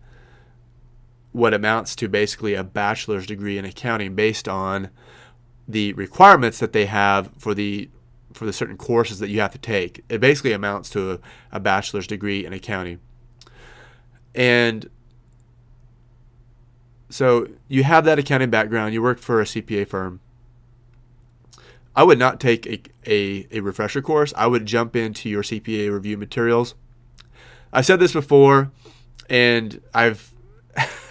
what 1.32 1.54
amounts 1.54 1.96
to 1.96 2.06
basically 2.06 2.52
a 2.52 2.62
bachelor's 2.62 3.26
degree 3.26 3.56
in 3.56 3.64
accounting 3.64 4.14
based 4.14 4.46
on 4.46 4.90
the 5.66 5.94
requirements 5.94 6.58
that 6.58 6.74
they 6.74 6.84
have 6.84 7.30
for 7.38 7.54
the 7.54 7.88
for 8.34 8.44
the 8.44 8.52
certain 8.52 8.76
courses 8.76 9.20
that 9.20 9.30
you 9.30 9.40
have 9.40 9.52
to 9.52 9.58
take. 9.58 10.04
It 10.10 10.20
basically 10.20 10.52
amounts 10.52 10.90
to 10.90 11.12
a, 11.12 11.18
a 11.50 11.58
bachelor's 11.58 12.06
degree 12.06 12.44
in 12.44 12.52
accounting. 12.52 13.00
And 14.34 14.90
so 17.08 17.48
you 17.68 17.84
have 17.84 18.04
that 18.04 18.18
accounting 18.18 18.50
background, 18.50 18.92
you 18.92 19.00
work 19.00 19.18
for 19.18 19.40
a 19.40 19.44
CPA 19.44 19.88
firm. 19.88 20.20
I 21.96 22.02
would 22.02 22.18
not 22.18 22.38
take 22.38 22.66
a, 22.66 22.82
a, 23.06 23.46
a 23.50 23.60
refresher 23.60 24.02
course. 24.02 24.34
I 24.36 24.46
would 24.46 24.66
jump 24.66 24.94
into 24.94 25.30
your 25.30 25.42
CPA 25.42 25.90
review 25.90 26.18
materials. 26.18 26.74
I've 27.72 27.86
said 27.86 28.00
this 28.00 28.12
before, 28.12 28.70
and 29.28 29.80
I've 29.94 30.32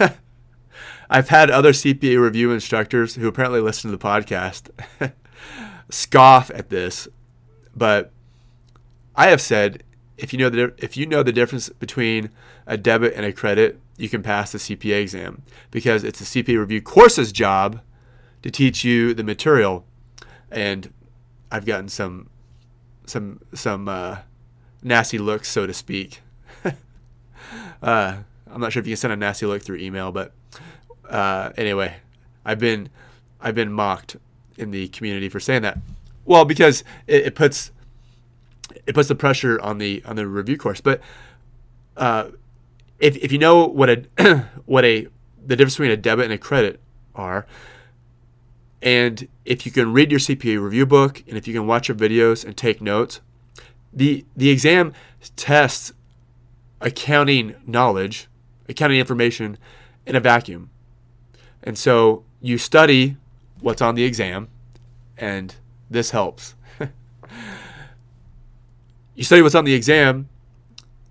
I've 1.10 1.28
had 1.28 1.50
other 1.50 1.72
CPA 1.72 2.20
review 2.20 2.52
instructors 2.52 3.14
who 3.14 3.26
apparently 3.28 3.60
listen 3.60 3.90
to 3.90 3.96
the 3.96 4.02
podcast 4.02 4.70
scoff 5.90 6.50
at 6.54 6.68
this, 6.68 7.08
but 7.74 8.12
I 9.14 9.28
have 9.28 9.40
said 9.40 9.82
if 10.18 10.32
you 10.32 10.38
know 10.38 10.50
the 10.50 10.74
if 10.78 10.96
you 10.96 11.06
know 11.06 11.22
the 11.22 11.32
difference 11.32 11.68
between 11.68 12.30
a 12.66 12.76
debit 12.76 13.14
and 13.14 13.24
a 13.24 13.32
credit, 13.32 13.80
you 13.96 14.08
can 14.08 14.22
pass 14.22 14.52
the 14.52 14.58
CPA 14.58 15.00
exam 15.00 15.42
because 15.70 16.04
it's 16.04 16.18
the 16.18 16.42
CPA 16.42 16.58
review 16.58 16.82
course's 16.82 17.32
job 17.32 17.80
to 18.42 18.50
teach 18.50 18.84
you 18.84 19.14
the 19.14 19.24
material. 19.24 19.84
And 20.50 20.92
I've 21.50 21.64
gotten 21.64 21.88
some 21.88 22.30
some 23.06 23.40
some 23.54 23.88
uh, 23.88 24.18
nasty 24.82 25.18
looks, 25.18 25.48
so 25.48 25.66
to 25.66 25.72
speak. 25.72 26.20
Uh, 27.82 28.16
I'm 28.50 28.60
not 28.60 28.72
sure 28.72 28.80
if 28.80 28.86
you 28.86 28.92
can 28.92 28.96
send 28.98 29.12
a 29.12 29.16
nasty 29.16 29.46
look 29.46 29.62
through 29.62 29.76
email, 29.76 30.12
but 30.12 30.32
uh, 31.08 31.52
anyway, 31.56 31.96
I've 32.44 32.58
been 32.58 32.88
I've 33.40 33.54
been 33.54 33.72
mocked 33.72 34.16
in 34.56 34.70
the 34.70 34.88
community 34.88 35.28
for 35.28 35.40
saying 35.40 35.62
that. 35.62 35.78
Well, 36.24 36.44
because 36.44 36.84
it, 37.06 37.26
it 37.26 37.34
puts 37.34 37.70
it 38.86 38.94
puts 38.94 39.08
the 39.08 39.14
pressure 39.14 39.60
on 39.60 39.78
the 39.78 40.02
on 40.04 40.16
the 40.16 40.26
review 40.26 40.56
course. 40.56 40.80
But 40.80 41.00
uh, 41.96 42.28
if 42.98 43.16
if 43.16 43.32
you 43.32 43.38
know 43.38 43.66
what 43.66 43.90
a 43.90 44.46
what 44.66 44.84
a 44.84 45.08
the 45.46 45.56
difference 45.56 45.74
between 45.74 45.90
a 45.90 45.96
debit 45.96 46.24
and 46.24 46.32
a 46.32 46.38
credit 46.38 46.80
are, 47.14 47.46
and 48.82 49.28
if 49.44 49.64
you 49.66 49.72
can 49.72 49.92
read 49.92 50.10
your 50.10 50.20
CPA 50.20 50.62
review 50.62 50.86
book 50.86 51.22
and 51.26 51.36
if 51.36 51.48
you 51.48 51.54
can 51.54 51.66
watch 51.66 51.88
your 51.88 51.96
videos 51.96 52.44
and 52.44 52.56
take 52.56 52.80
notes, 52.80 53.20
the 53.92 54.24
the 54.36 54.50
exam 54.50 54.92
tests 55.36 55.92
accounting 56.80 57.54
knowledge, 57.66 58.28
accounting 58.68 58.98
information 58.98 59.58
in 60.06 60.16
a 60.16 60.20
vacuum. 60.20 60.70
And 61.62 61.76
so 61.76 62.24
you 62.40 62.58
study 62.58 63.16
what's 63.60 63.82
on 63.82 63.94
the 63.94 64.04
exam, 64.04 64.48
and 65.16 65.54
this 65.90 66.10
helps. 66.10 66.54
you 69.14 69.24
study 69.24 69.42
what's 69.42 69.54
on 69.54 69.64
the 69.64 69.74
exam, 69.74 70.28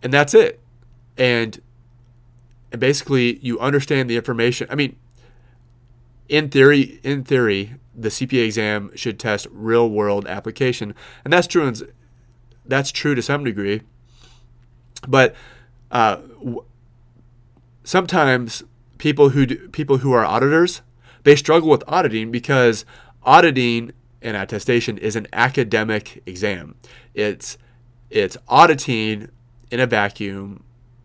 and 0.01 0.13
that's 0.13 0.33
it. 0.33 0.59
And 1.17 1.61
and 2.71 2.79
basically 2.81 3.37
you 3.39 3.59
understand 3.59 4.09
the 4.09 4.15
information. 4.15 4.67
I 4.69 4.75
mean, 4.75 4.95
in 6.29 6.49
theory, 6.49 6.99
in 7.03 7.23
theory, 7.23 7.75
the 7.95 8.09
CPA 8.09 8.45
exam 8.45 8.91
should 8.95 9.19
test 9.19 9.47
real 9.51 9.89
world 9.89 10.27
application, 10.27 10.93
and 11.23 11.31
that's 11.33 11.47
true. 11.47 11.73
That's 12.65 12.91
true 12.91 13.15
to 13.15 13.21
some 13.21 13.43
degree. 13.43 13.81
But 15.07 15.35
uh, 15.91 16.17
w- 16.39 16.65
sometimes 17.83 18.63
people 18.97 19.29
who 19.29 19.45
do, 19.45 19.69
people 19.69 19.99
who 19.99 20.11
are 20.13 20.25
auditors 20.25 20.81
they 21.27 21.35
struggle 21.35 21.67
with 21.69 21.83
auditing 21.89 22.31
because 22.31 22.85
auditing 23.21 23.91
and 24.21 24.37
attestation 24.37 24.97
is 24.97 25.17
an 25.17 25.27
academic 25.33 26.23
exam. 26.25 26.75
It's 27.13 27.57
it's 28.09 28.37
auditing 28.47 29.27
in 29.69 29.81
a 29.81 29.85
vacuum 29.85 30.63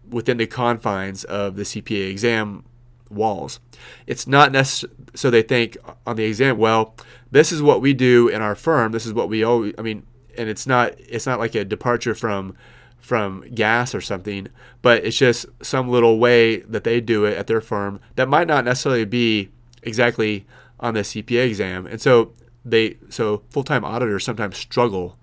within 0.09 0.37
the 0.37 0.47
confines 0.47 1.25
of 1.25 1.57
the 1.57 1.65
CPA 1.65 2.09
exam 2.09 2.65
walls. 3.11 3.59
It's 4.07 4.29
not 4.29 4.53
necessary. 4.53 4.93
So 5.17 5.29
they 5.29 5.43
think 5.43 5.77
on 6.07 6.15
the 6.15 6.23
exam, 6.23 6.57
well, 6.57 6.95
this 7.33 7.51
is 7.51 7.61
what 7.61 7.81
we 7.81 7.93
do 7.93 8.29
in 8.29 8.41
our 8.41 8.55
firm. 8.55 8.93
This 8.93 9.07
is 9.07 9.13
what 9.13 9.29
we 9.29 9.43
always. 9.43 9.75
I 9.77 9.83
mean, 9.83 10.07
and 10.39 10.49
it's 10.49 10.69
not 10.69 10.95
it's 11.01 11.27
not 11.27 11.41
like 11.41 11.57
a 11.57 11.65
departure 11.65 12.15
from 12.15 12.57
from 13.03 13.43
GAAS 13.53 13.95
or 13.95 14.01
something, 14.01 14.47
but 14.81 15.05
it's 15.05 15.19
just 15.19 15.45
some 15.61 15.89
little 15.89 16.21
way 16.21 16.59
that 16.61 16.85
they 16.85 17.01
do 17.01 17.25
it 17.25 17.37
at 17.37 17.49
their 17.49 17.61
firm 17.61 18.01
that 18.15 18.29
might 18.29 18.47
not 18.47 18.65
necessarily 18.65 19.05
be 19.05 19.51
exactly 19.83 20.47
on 20.79 20.95
the 20.95 21.01
CPA 21.01 21.49
exam. 21.49 21.85
And 21.85 22.01
so 22.01 22.33
they 22.65 22.97
so 23.09 23.43
full-time 23.51 23.85
auditors 23.85 24.25
sometimes 24.25 24.57
struggle 24.57 25.19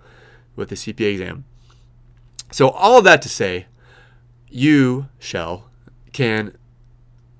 with 0.57 0.69
the 0.69 0.75
CPA 0.75 1.13
exam. 1.13 1.45
So 2.51 2.69
all 2.69 2.97
of 2.97 3.05
that 3.05 3.21
to 3.21 3.29
say, 3.29 3.67
you 4.49 5.07
Shell 5.17 5.69
can 6.11 6.57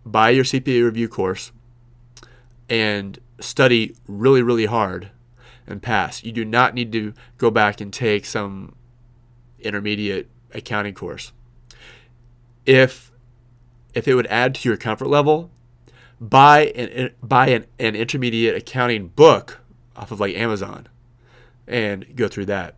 buy 0.06 0.30
your 0.30 0.46
CPA 0.46 0.86
review 0.86 1.10
course 1.10 1.52
and 2.70 3.20
study 3.42 3.94
really 4.08 4.42
really 4.42 4.68
hard 4.68 5.12
and 5.68 5.82
pass. 5.82 6.24
You 6.24 6.32
do 6.32 6.46
not 6.46 6.74
need 6.74 6.94
to 6.94 7.14
go 7.38 7.52
back 7.52 7.82
and 7.82 7.92
take 7.92 8.26
some 8.26 8.76
intermediate 9.62 10.30
accounting 10.54 10.94
course. 10.94 11.32
If 12.66 13.12
if 13.94 14.08
it 14.08 14.16
would 14.16 14.28
add 14.28 14.56
to 14.56 14.70
your 14.70 14.78
comfort 14.78 15.08
level, 15.08 15.52
buy 16.22 16.68
an 16.76 17.12
buy 17.22 17.50
an, 17.50 17.66
an 17.80 17.96
intermediate 17.96 18.56
accounting 18.56 19.08
book 19.10 19.60
off 19.96 20.12
of 20.12 20.20
like 20.20 20.36
Amazon 20.36 20.88
and 21.68 22.16
go 22.16 22.28
through 22.28 22.46
that. 22.46 22.76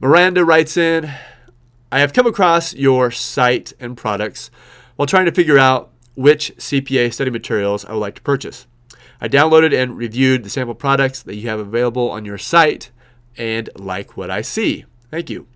Miranda 0.00 0.44
writes 0.44 0.76
in, 0.76 1.12
I 1.92 2.00
have 2.00 2.12
come 2.12 2.26
across 2.26 2.74
your 2.74 3.12
site 3.12 3.72
and 3.78 3.96
products 3.96 4.50
while 4.96 5.06
trying 5.06 5.26
to 5.26 5.32
figure 5.32 5.58
out 5.58 5.92
which 6.16 6.52
CPA 6.56 7.12
study 7.14 7.30
materials 7.30 7.84
I 7.84 7.92
would 7.92 8.00
like 8.00 8.16
to 8.16 8.22
purchase. 8.22 8.66
I 9.22 9.28
downloaded 9.28 9.72
and 9.72 9.96
reviewed 9.96 10.42
the 10.42 10.50
sample 10.50 10.74
products 10.74 11.22
that 11.22 11.36
you 11.36 11.48
have 11.48 11.60
available 11.60 12.10
on 12.10 12.24
your 12.24 12.38
site 12.38 12.90
and 13.36 13.70
like 13.76 14.16
what 14.16 14.32
I 14.32 14.42
see. 14.42 14.84
Thank 15.12 15.30
you. 15.30 15.46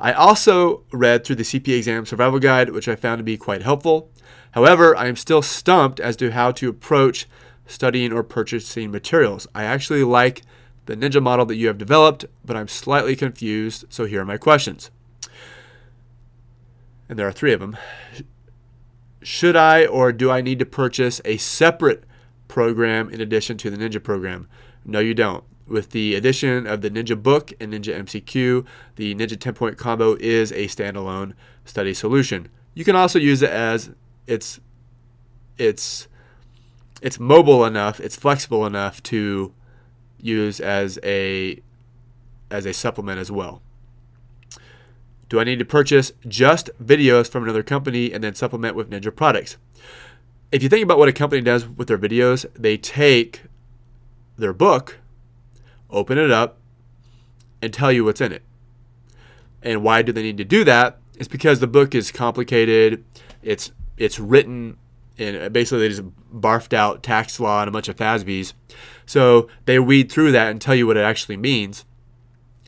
I 0.00 0.14
also 0.14 0.84
read 0.92 1.24
through 1.24 1.36
the 1.36 1.42
CPA 1.42 1.76
exam 1.76 2.06
survival 2.06 2.38
guide, 2.38 2.70
which 2.70 2.88
I 2.88 2.96
found 2.96 3.18
to 3.18 3.22
be 3.22 3.36
quite 3.36 3.60
helpful. 3.60 4.10
However, 4.52 4.96
I 4.96 5.08
am 5.08 5.16
still 5.16 5.42
stumped 5.42 6.00
as 6.00 6.16
to 6.16 6.30
how 6.30 6.52
to 6.52 6.70
approach 6.70 7.28
studying 7.66 8.14
or 8.14 8.22
purchasing 8.22 8.90
materials. 8.90 9.46
I 9.54 9.64
actually 9.64 10.02
like 10.02 10.40
the 10.86 10.96
ninja 10.96 11.22
model 11.22 11.44
that 11.44 11.56
you 11.56 11.66
have 11.66 11.76
developed, 11.76 12.24
but 12.42 12.56
I'm 12.56 12.66
slightly 12.66 13.14
confused, 13.14 13.84
so 13.90 14.06
here 14.06 14.22
are 14.22 14.24
my 14.24 14.38
questions. 14.38 14.90
And 17.10 17.18
there 17.18 17.28
are 17.28 17.32
three 17.32 17.52
of 17.52 17.60
them. 17.60 17.76
Should 19.22 19.56
I 19.56 19.84
or 19.86 20.12
do 20.12 20.30
I 20.30 20.40
need 20.40 20.58
to 20.60 20.66
purchase 20.66 21.20
a 21.24 21.36
separate 21.36 22.04
program 22.48 23.10
in 23.10 23.20
addition 23.20 23.56
to 23.58 23.70
the 23.70 23.76
Ninja 23.76 24.02
program? 24.02 24.48
No, 24.84 24.98
you 24.98 25.14
don't. 25.14 25.44
With 25.66 25.90
the 25.90 26.14
addition 26.14 26.66
of 26.66 26.80
the 26.80 26.90
Ninja 26.90 27.20
Book 27.20 27.52
and 27.60 27.72
Ninja 27.72 27.96
MCQ, 27.96 28.66
the 28.96 29.14
Ninja 29.14 29.38
10 29.38 29.54
point 29.54 29.76
combo 29.76 30.16
is 30.18 30.50
a 30.52 30.66
standalone 30.66 31.34
study 31.64 31.94
solution. 31.94 32.48
You 32.74 32.84
can 32.84 32.96
also 32.96 33.18
use 33.18 33.42
it 33.42 33.50
as 33.50 33.90
it's 34.26 34.60
it's 35.58 36.08
it's 37.02 37.20
mobile 37.20 37.64
enough, 37.64 38.00
it's 38.00 38.16
flexible 38.16 38.66
enough 38.66 39.02
to 39.04 39.52
use 40.18 40.60
as 40.60 40.98
a 41.04 41.60
as 42.50 42.66
a 42.66 42.72
supplement 42.72 43.18
as 43.18 43.30
well. 43.30 43.62
Do 45.30 45.40
I 45.40 45.44
need 45.44 45.58
to 45.60 45.64
purchase 45.64 46.12
just 46.28 46.68
videos 46.82 47.30
from 47.30 47.44
another 47.44 47.62
company 47.62 48.12
and 48.12 48.22
then 48.22 48.34
supplement 48.34 48.76
with 48.76 48.90
Ninja 48.90 49.14
products? 49.14 49.56
If 50.52 50.62
you 50.62 50.68
think 50.68 50.84
about 50.84 50.98
what 50.98 51.08
a 51.08 51.12
company 51.12 51.40
does 51.40 51.66
with 51.66 51.88
their 51.88 51.96
videos, 51.96 52.44
they 52.54 52.76
take 52.76 53.44
their 54.36 54.52
book 54.52 54.98
open 55.92 56.18
it 56.18 56.30
up, 56.30 56.58
and 57.62 57.72
tell 57.72 57.92
you 57.92 58.04
what's 58.04 58.20
in 58.20 58.32
it. 58.32 58.42
And 59.62 59.82
why 59.82 60.02
do 60.02 60.12
they 60.12 60.22
need 60.22 60.38
to 60.38 60.44
do 60.44 60.64
that? 60.64 60.98
It's 61.18 61.28
because 61.28 61.60
the 61.60 61.66
book 61.66 61.94
is 61.94 62.10
complicated. 62.10 63.04
It's 63.42 63.72
it's 63.98 64.18
written 64.18 64.78
and 65.18 65.52
basically 65.52 65.80
they 65.80 65.88
just 65.90 66.02
barfed 66.34 66.72
out 66.72 67.02
tax 67.02 67.38
law 67.38 67.60
and 67.60 67.68
a 67.68 67.70
bunch 67.70 67.88
of 67.88 67.96
FASBs. 67.96 68.54
So 69.04 69.48
they 69.66 69.78
weed 69.78 70.10
through 70.10 70.32
that 70.32 70.50
and 70.50 70.58
tell 70.58 70.74
you 70.74 70.86
what 70.86 70.96
it 70.96 71.04
actually 71.04 71.36
means. 71.36 71.84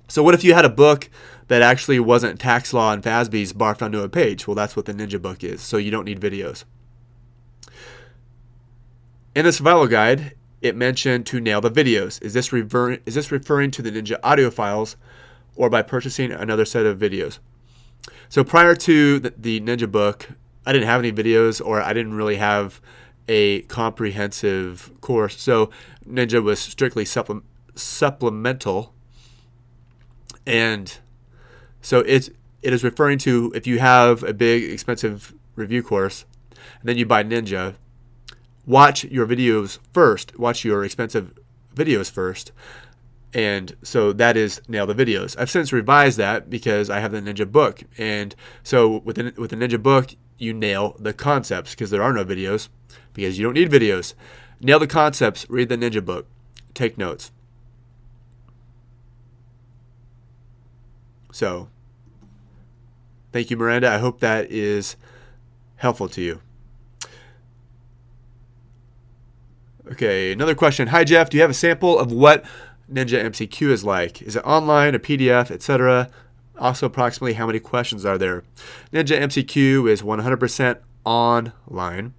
So 0.08 0.22
what 0.22 0.34
if 0.34 0.44
you 0.44 0.52
had 0.52 0.66
a 0.66 0.70
book 0.70 1.08
that 1.52 1.60
actually 1.60 2.00
wasn't 2.00 2.40
tax 2.40 2.72
law 2.72 2.94
and 2.94 3.02
FASBs 3.02 3.52
barfed 3.52 3.82
onto 3.82 4.00
a 4.00 4.08
page? 4.08 4.46
Well, 4.46 4.54
that's 4.54 4.74
what 4.74 4.86
the 4.86 4.94
Ninja 4.94 5.20
book 5.20 5.44
is. 5.44 5.60
So 5.60 5.76
you 5.76 5.90
don't 5.90 6.06
need 6.06 6.18
videos. 6.18 6.64
In 9.34 9.44
the 9.44 9.52
survival 9.52 9.86
guide, 9.86 10.32
it 10.62 10.74
mentioned 10.74 11.26
to 11.26 11.40
nail 11.40 11.60
the 11.60 11.70
videos. 11.70 12.22
Is 12.22 12.32
this, 12.32 12.54
refer- 12.54 13.00
is 13.04 13.16
this 13.16 13.30
referring 13.30 13.70
to 13.72 13.82
the 13.82 13.92
Ninja 13.92 14.18
audio 14.22 14.50
files 14.50 14.96
or 15.54 15.68
by 15.68 15.82
purchasing 15.82 16.32
another 16.32 16.64
set 16.64 16.86
of 16.86 16.98
videos? 16.98 17.38
So 18.30 18.42
prior 18.42 18.74
to 18.74 19.20
the, 19.20 19.60
Ninja 19.60 19.92
book, 19.92 20.30
I 20.64 20.72
didn't 20.72 20.88
have 20.88 21.00
any 21.00 21.12
videos 21.12 21.62
or 21.62 21.82
I 21.82 21.92
didn't 21.92 22.14
really 22.14 22.36
have 22.36 22.80
a 23.28 23.60
comprehensive 23.64 24.90
course. 25.02 25.38
So 25.38 25.68
Ninja 26.08 26.42
was 26.42 26.60
strictly 26.60 27.04
supple- 27.04 27.42
supplemental. 27.74 28.94
And 30.46 30.98
so 31.82 32.00
it's 32.00 32.30
it 32.62 32.72
is 32.72 32.82
referring 32.82 33.18
to 33.18 33.52
if 33.54 33.66
you 33.66 33.80
have 33.80 34.22
a 34.22 34.32
big 34.32 34.70
expensive 34.70 35.34
review 35.56 35.82
course 35.82 36.24
and 36.80 36.88
then 36.88 36.96
you 36.96 37.04
buy 37.04 37.24
Ninja, 37.24 37.74
watch 38.66 39.04
your 39.04 39.26
videos 39.26 39.78
first, 39.92 40.38
watch 40.38 40.64
your 40.64 40.84
expensive 40.84 41.32
videos 41.74 42.10
first. 42.10 42.52
And 43.34 43.76
so 43.82 44.12
that 44.12 44.36
is 44.36 44.60
nail 44.68 44.86
the 44.86 44.94
videos. 44.94 45.36
I've 45.38 45.50
since 45.50 45.72
revised 45.72 46.18
that 46.18 46.50
because 46.50 46.90
I 46.90 47.00
have 47.00 47.12
the 47.12 47.20
Ninja 47.20 47.50
book. 47.50 47.82
And 47.96 48.34
so 48.62 48.98
with 48.98 49.16
the, 49.16 49.32
with 49.40 49.50
the 49.50 49.56
Ninja 49.56 49.82
book, 49.82 50.14
you 50.38 50.52
nail 50.52 50.96
the 50.98 51.12
concepts 51.12 51.72
because 51.72 51.90
there 51.90 52.02
are 52.02 52.12
no 52.12 52.24
videos 52.24 52.68
because 53.14 53.38
you 53.38 53.44
don't 53.44 53.54
need 53.54 53.70
videos. 53.70 54.14
Nail 54.60 54.78
the 54.78 54.86
concepts, 54.86 55.48
read 55.48 55.68
the 55.68 55.76
Ninja 55.76 56.04
book, 56.04 56.26
take 56.74 56.98
notes. 56.98 57.32
So, 61.32 61.68
thank 63.32 63.50
you, 63.50 63.56
Miranda. 63.56 63.90
I 63.90 63.98
hope 63.98 64.20
that 64.20 64.50
is 64.50 64.96
helpful 65.76 66.08
to 66.10 66.20
you. 66.20 66.40
Okay, 69.90 70.30
another 70.30 70.54
question. 70.54 70.88
Hi, 70.88 71.04
Jeff. 71.04 71.30
Do 71.30 71.38
you 71.38 71.40
have 71.40 71.50
a 71.50 71.54
sample 71.54 71.98
of 71.98 72.12
what 72.12 72.44
Ninja 72.90 73.24
MCQ 73.24 73.70
is 73.70 73.82
like? 73.82 74.22
Is 74.22 74.36
it 74.36 74.44
online, 74.44 74.94
a 74.94 74.98
PDF, 74.98 75.50
etc.? 75.50 76.10
Also, 76.58 76.86
approximately 76.86 77.32
how 77.32 77.46
many 77.46 77.58
questions 77.58 78.04
are 78.04 78.18
there? 78.18 78.44
Ninja 78.92 79.18
MCQ 79.18 79.90
is 79.90 80.02
100% 80.02 80.78
online, 81.04 82.12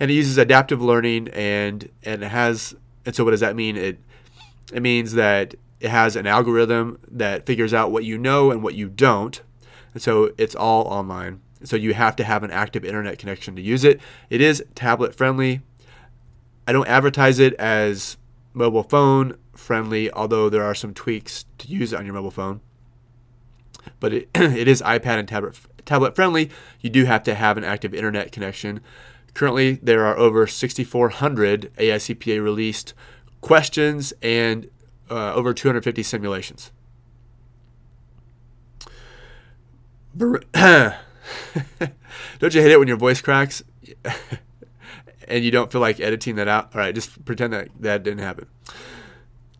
and 0.00 0.10
it 0.10 0.14
uses 0.14 0.36
adaptive 0.36 0.82
learning, 0.82 1.28
and 1.28 1.88
and 2.02 2.24
it 2.24 2.28
has. 2.28 2.74
And 3.06 3.14
so, 3.14 3.24
what 3.24 3.30
does 3.30 3.40
that 3.40 3.54
mean? 3.54 3.76
It 3.76 3.98
it 4.72 4.82
means 4.82 5.12
that 5.12 5.54
it 5.80 5.90
has 5.90 6.16
an 6.16 6.26
algorithm 6.26 6.98
that 7.10 7.46
figures 7.46 7.72
out 7.72 7.90
what 7.90 8.04
you 8.04 8.18
know 8.18 8.50
and 8.50 8.62
what 8.62 8.74
you 8.74 8.88
don't, 8.88 9.40
and 9.94 10.02
so 10.02 10.32
it's 10.38 10.54
all 10.54 10.84
online. 10.86 11.40
So 11.64 11.76
you 11.76 11.94
have 11.94 12.16
to 12.16 12.24
have 12.24 12.42
an 12.44 12.50
active 12.50 12.84
internet 12.84 13.18
connection 13.18 13.56
to 13.56 13.62
use 13.62 13.84
it. 13.84 14.00
It 14.30 14.40
is 14.40 14.64
tablet 14.74 15.14
friendly. 15.14 15.60
I 16.66 16.72
don't 16.72 16.88
advertise 16.88 17.38
it 17.38 17.54
as 17.54 18.16
mobile 18.52 18.82
phone 18.82 19.36
friendly, 19.54 20.10
although 20.12 20.48
there 20.48 20.62
are 20.62 20.74
some 20.74 20.94
tweaks 20.94 21.44
to 21.58 21.68
use 21.68 21.92
it 21.92 21.98
on 21.98 22.04
your 22.04 22.14
mobile 22.14 22.30
phone. 22.30 22.60
But 24.00 24.12
it, 24.12 24.28
it 24.34 24.68
is 24.68 24.82
iPad 24.82 25.18
and 25.18 25.28
tablet 25.28 25.58
tablet 25.84 26.14
friendly. 26.14 26.50
You 26.80 26.90
do 26.90 27.06
have 27.06 27.22
to 27.24 27.34
have 27.34 27.56
an 27.56 27.64
active 27.64 27.94
internet 27.94 28.30
connection. 28.30 28.80
Currently, 29.34 29.74
there 29.82 30.04
are 30.04 30.16
over 30.16 30.46
6,400 30.46 31.72
AICPA 31.76 32.42
released 32.42 32.92
questions 33.40 34.12
and 34.20 34.68
uh, 35.10 35.34
over 35.34 35.54
250 35.54 36.02
simulations. 36.02 36.70
Don't 40.16 40.34
you 42.54 42.60
hate 42.62 42.70
it 42.70 42.78
when 42.78 42.88
your 42.88 42.96
voice 42.96 43.20
cracks? 43.20 43.62
and 45.28 45.44
you 45.44 45.50
don't 45.50 45.70
feel 45.70 45.80
like 45.80 46.00
editing 46.00 46.36
that 46.36 46.48
out, 46.48 46.74
all 46.74 46.80
right, 46.80 46.94
just 46.94 47.24
pretend 47.24 47.52
that 47.52 47.68
that 47.78 48.02
didn't 48.02 48.20
happen. 48.20 48.46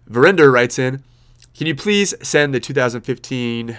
Verinder 0.07 0.51
writes 0.51 0.79
in, 0.79 1.05
can 1.55 1.67
you 1.67 1.75
please 1.75 2.15
send 2.23 2.55
the 2.55 2.61
2015 2.61 3.79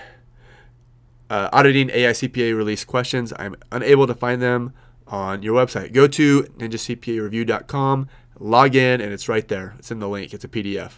uh, 1.29 1.49
auditing 1.51 1.89
AICPA 1.89 2.55
release 2.55 2.85
questions? 2.85 3.33
I'm 3.37 3.55
unable 3.71 4.05
to 4.07 4.13
find 4.13 4.41
them 4.41 4.73
on 5.07 5.41
your 5.41 5.55
website. 5.55 5.91
Go 5.93 6.07
to 6.07 6.43
ninjacpareview.com, 6.43 8.07
log 8.39 8.75
in, 8.75 9.01
and 9.01 9.11
it's 9.11 9.27
right 9.27 9.47
there. 9.47 9.75
It's 9.79 9.91
in 9.91 9.99
the 9.99 10.07
link. 10.07 10.33
It's 10.33 10.43
a 10.43 10.47
PDF. 10.47 10.91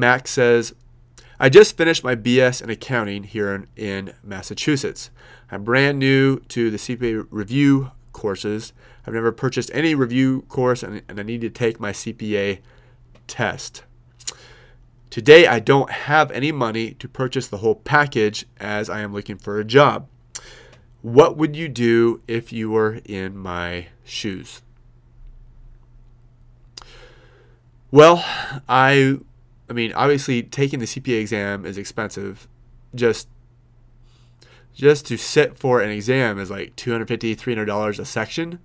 Max 0.00 0.30
says, 0.30 0.74
I 1.38 1.48
just 1.48 1.76
finished 1.76 2.02
my 2.02 2.16
BS 2.16 2.62
in 2.62 2.70
accounting 2.70 3.22
here 3.24 3.54
in, 3.54 3.66
in 3.76 4.14
Massachusetts. 4.22 5.10
I'm 5.50 5.64
brand 5.64 5.98
new 5.98 6.40
to 6.48 6.70
the 6.70 6.76
CPA 6.76 7.26
review 7.30 7.92
courses. 8.12 8.72
I've 9.06 9.14
never 9.14 9.32
purchased 9.32 9.70
any 9.72 9.94
review 9.94 10.42
course 10.48 10.82
and, 10.82 11.02
and 11.08 11.18
I 11.18 11.22
need 11.22 11.40
to 11.42 11.50
take 11.50 11.80
my 11.80 11.92
CPA 11.92 12.60
test. 13.26 13.84
Today, 15.08 15.46
I 15.46 15.58
don't 15.58 15.90
have 15.90 16.30
any 16.30 16.52
money 16.52 16.92
to 16.92 17.08
purchase 17.08 17.48
the 17.48 17.58
whole 17.58 17.74
package 17.74 18.46
as 18.58 18.88
I 18.88 19.00
am 19.00 19.12
looking 19.12 19.38
for 19.38 19.58
a 19.58 19.64
job. 19.64 20.06
What 21.02 21.36
would 21.36 21.56
you 21.56 21.68
do 21.68 22.20
if 22.28 22.52
you 22.52 22.70
were 22.70 23.00
in 23.04 23.36
my 23.36 23.86
shoes? 24.04 24.62
Well, 27.90 28.24
I 28.68 29.18
I 29.70 29.72
mean, 29.72 29.92
obviously 29.92 30.42
taking 30.42 30.80
the 30.80 30.86
CPA 30.86 31.20
exam 31.20 31.64
is 31.64 31.78
expensive. 31.78 32.48
Just 32.94 33.28
just 34.74 35.06
to 35.06 35.16
sit 35.16 35.56
for 35.56 35.80
an 35.80 35.90
exam 35.90 36.38
is 36.38 36.50
like 36.50 36.74
$250 36.76 37.36
$300 37.36 37.98
a 37.98 38.04
section. 38.04 38.58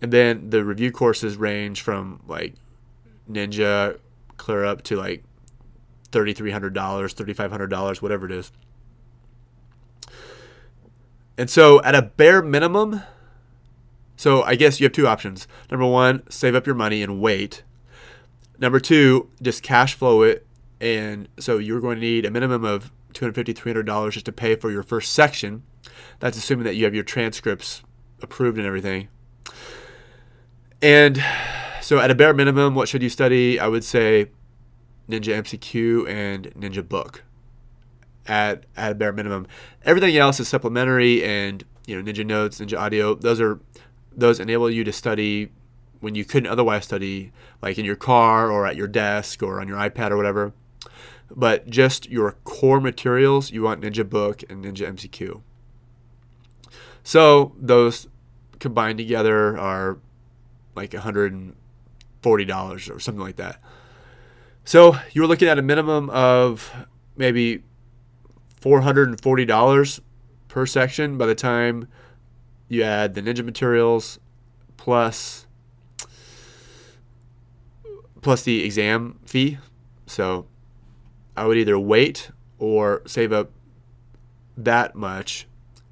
And 0.00 0.12
then 0.12 0.50
the 0.50 0.64
review 0.64 0.92
courses 0.92 1.36
range 1.36 1.82
from 1.82 2.22
like 2.28 2.54
Ninja 3.30 3.98
clear 4.36 4.64
up 4.64 4.82
to 4.84 4.96
like 4.96 5.24
$3,300, 6.12 6.72
$3,500, 6.72 8.02
whatever 8.02 8.26
it 8.26 8.32
is. 8.32 8.52
And 11.36 11.48
so, 11.48 11.82
at 11.82 11.94
a 11.94 12.02
bare 12.02 12.42
minimum, 12.42 13.02
so 14.16 14.42
I 14.42 14.56
guess 14.56 14.78
you 14.78 14.84
have 14.84 14.92
two 14.92 15.06
options. 15.06 15.48
Number 15.70 15.86
one, 15.86 16.22
save 16.28 16.54
up 16.54 16.66
your 16.66 16.74
money 16.74 17.02
and 17.02 17.20
wait. 17.20 17.62
Number 18.60 18.78
two, 18.78 19.28
just 19.42 19.62
cash 19.62 19.94
flow 19.94 20.22
it. 20.22 20.46
And 20.80 21.28
so 21.38 21.58
you're 21.58 21.80
going 21.80 21.96
to 21.96 22.00
need 22.00 22.24
a 22.24 22.30
minimum 22.30 22.64
of 22.64 22.92
$250, 23.14 23.54
$300 23.54 24.12
just 24.12 24.26
to 24.26 24.32
pay 24.32 24.54
for 24.54 24.70
your 24.70 24.82
first 24.82 25.12
section. 25.12 25.62
That's 26.20 26.38
assuming 26.38 26.64
that 26.64 26.76
you 26.76 26.84
have 26.84 26.94
your 26.94 27.04
transcripts 27.04 27.82
approved 28.22 28.58
and 28.58 28.66
everything. 28.66 29.08
And 30.82 31.22
so, 31.82 31.98
at 31.98 32.10
a 32.10 32.14
bare 32.14 32.32
minimum, 32.32 32.74
what 32.74 32.88
should 32.88 33.02
you 33.02 33.08
study? 33.08 33.58
I 33.58 33.66
would 33.66 33.84
say 33.84 34.30
Ninja 35.08 35.36
MCQ 35.42 36.08
and 36.08 36.46
Ninja 36.54 36.86
Book 36.86 37.24
at 38.26 38.64
at 38.76 38.92
a 38.92 38.94
bare 38.94 39.12
minimum. 39.12 39.46
Everything 39.84 40.16
else 40.16 40.40
is 40.40 40.48
supplementary, 40.48 41.22
and 41.22 41.64
you 41.86 42.00
know 42.00 42.10
Ninja 42.10 42.24
Notes, 42.24 42.60
Ninja 42.60 42.78
Audio. 42.78 43.14
Those 43.14 43.40
are 43.40 43.60
those 44.12 44.40
enable 44.40 44.70
you 44.70 44.84
to 44.84 44.92
study 44.92 45.50
when 46.00 46.14
you 46.14 46.24
couldn't 46.24 46.50
otherwise 46.50 46.84
study, 46.84 47.32
like 47.62 47.78
in 47.78 47.84
your 47.84 47.96
car 47.96 48.50
or 48.50 48.66
at 48.66 48.76
your 48.76 48.88
desk 48.88 49.42
or 49.42 49.60
on 49.60 49.68
your 49.68 49.76
iPad 49.76 50.10
or 50.10 50.16
whatever. 50.16 50.52
But 51.30 51.70
just 51.70 52.08
your 52.08 52.32
core 52.44 52.80
materials, 52.80 53.52
you 53.52 53.62
want 53.62 53.82
Ninja 53.82 54.08
Book 54.08 54.42
and 54.50 54.64
Ninja 54.64 54.90
MCQ. 54.92 55.42
So 57.02 57.54
those 57.58 58.08
combined 58.58 58.98
together 58.98 59.56
are 59.58 59.98
like 60.74 60.90
$140 60.90 61.54
or 62.24 63.00
something 63.00 63.22
like 63.22 63.36
that. 63.36 63.60
So 64.64 64.96
you're 65.12 65.26
looking 65.26 65.48
at 65.48 65.58
a 65.58 65.62
minimum 65.62 66.10
of 66.10 66.70
maybe 67.16 67.62
$440 68.60 70.00
per 70.48 70.66
section 70.66 71.16
by 71.16 71.26
the 71.26 71.34
time 71.34 71.88
you 72.68 72.82
add 72.82 73.14
the 73.14 73.22
ninja 73.22 73.44
materials 73.44 74.18
plus 74.76 75.46
plus 78.20 78.42
the 78.42 78.64
exam 78.64 79.18
fee. 79.24 79.58
So 80.06 80.46
I 81.36 81.46
would 81.46 81.56
either 81.56 81.78
wait 81.78 82.30
or 82.58 83.02
save 83.06 83.32
up 83.32 83.50
that 84.56 84.94
much 84.94 85.46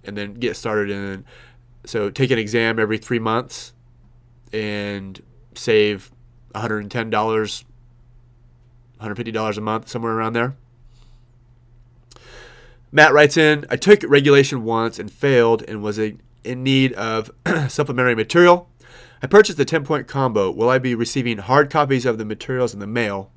and 0.05 0.17
then 0.17 0.35
get 0.35 0.57
started 0.57 0.91
in 0.91 1.25
so 1.85 2.11
take 2.11 2.31
an 2.31 2.39
exam 2.39 2.79
every 2.79 2.99
3 2.99 3.19
months 3.19 3.73
and 4.53 5.23
save 5.55 6.11
$110 6.55 7.65
$150 9.01 9.57
a 9.57 9.61
month, 9.61 9.89
somewhere 9.89 10.13
around 10.13 10.33
there. 10.33 10.57
Matt 12.91 13.13
writes 13.13 13.37
in 13.37 13.65
I 13.71 13.77
took 13.77 14.03
regulation 14.05 14.65
once 14.65 14.99
and 14.99 15.11
failed 15.13 15.63
and 15.69 15.83
was 15.83 15.99
in 15.99 16.19
need 16.45 16.93
of 16.95 17.31
supplementary 17.69 18.15
material. 18.15 18.69
I 19.23 19.27
purchased 19.27 19.59
the 19.59 19.65
10 19.65 19.85
point 19.85 20.07
combo. 20.07 20.51
Will 20.51 20.69
I 20.69 20.79
be 20.79 20.95
receiving 20.95 21.39
hard 21.39 21.71
copies 21.71 22.07
of 22.07 22.19
the 22.19 22.25
materials 22.25 22.75
in 22.75 22.81
the 22.81 22.87
mail? 22.87 23.31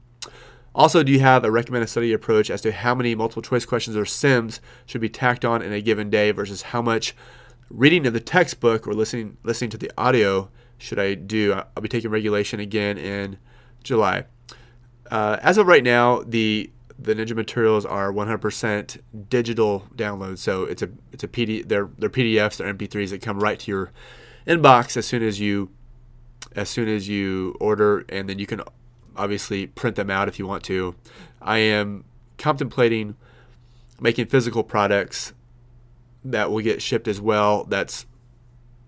Also, 0.74 1.04
do 1.04 1.12
you 1.12 1.20
have 1.20 1.44
a 1.44 1.52
recommended 1.52 1.88
study 1.88 2.14
approach 2.14 2.50
as 2.50 2.62
to 2.62 2.72
how 2.72 2.96
many 2.96 3.14
multiple 3.14 3.42
choice 3.42 3.66
questions 3.66 3.98
or 3.98 4.06
sims 4.06 4.62
should 4.86 5.02
be 5.02 5.10
tacked 5.10 5.44
on 5.44 5.62
in 5.62 5.74
a 5.74 5.82
given 5.82 6.10
day 6.10 6.32
versus 6.32 6.62
how 6.62 6.82
much 6.82 7.14
reading 7.70 8.08
of 8.08 8.14
the 8.14 8.20
textbook 8.20 8.88
or 8.88 8.94
listening 8.94 9.38
listening 9.44 9.70
to 9.70 9.78
the 9.78 9.92
audio 9.98 10.50
should 10.78 10.98
I 10.98 11.14
do? 11.14 11.54
I'll 11.54 11.82
be 11.82 11.90
taking 11.90 12.10
regulation 12.10 12.60
again 12.60 12.98
in 12.98 13.38
July. 13.84 14.26
Uh, 15.10 15.38
as 15.42 15.58
of 15.58 15.68
right 15.68 15.84
now, 15.84 16.24
the 16.24 16.72
the 16.98 17.16
Ninja 17.16 17.36
materials 17.36 17.84
are 17.84 18.14
100% 18.14 19.00
digital 19.28 19.88
downloads. 19.96 20.38
So 20.38 20.64
it's 20.64 20.82
a 20.82 20.90
it's 21.12 21.24
a 21.24 21.28
PD. 21.28 21.68
They're 21.68 21.90
they're 21.98 22.10
PDFs. 22.10 22.58
They're 22.58 22.74
MP3s 22.74 23.10
that 23.10 23.22
come 23.22 23.40
right 23.40 23.60
to 23.60 23.72
your 23.72 23.92
inbox 24.48 24.98
as 24.98 25.06
soon 25.06 25.24
as 25.24 25.40
you 25.40 25.70
as 26.56 26.70
soon 26.70 26.90
as 26.90 27.08
you 27.08 27.56
order, 27.60 28.06
and 28.10 28.28
then 28.28 28.40
you 28.40 28.46
can 28.46 28.62
obviously 29.16 29.68
print 29.68 29.96
them 29.96 30.10
out 30.10 30.28
if 30.28 30.40
you 30.40 30.48
want 30.48 30.64
to. 30.64 30.96
I 31.42 31.60
am 31.60 32.04
contemplating 32.38 33.16
making 34.00 34.26
physical 34.26 34.64
products 34.64 35.34
that 36.26 36.52
will 36.52 36.62
get 36.62 36.82
shipped 36.82 37.08
as 37.08 37.22
well. 37.22 37.64
That's 37.66 38.06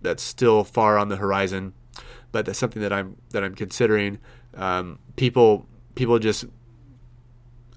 that's 0.02 0.24
still 0.24 0.64
far 0.64 0.98
on 0.98 1.10
the 1.10 1.16
horizon, 1.16 1.74
but 2.32 2.46
that's 2.46 2.60
something 2.60 2.82
that 2.82 2.92
I'm 2.92 3.18
that 3.32 3.44
I'm 3.44 3.56
considering. 3.56 4.20
Um, 4.56 5.00
people 5.16 5.66
people 5.96 6.20
just 6.20 6.46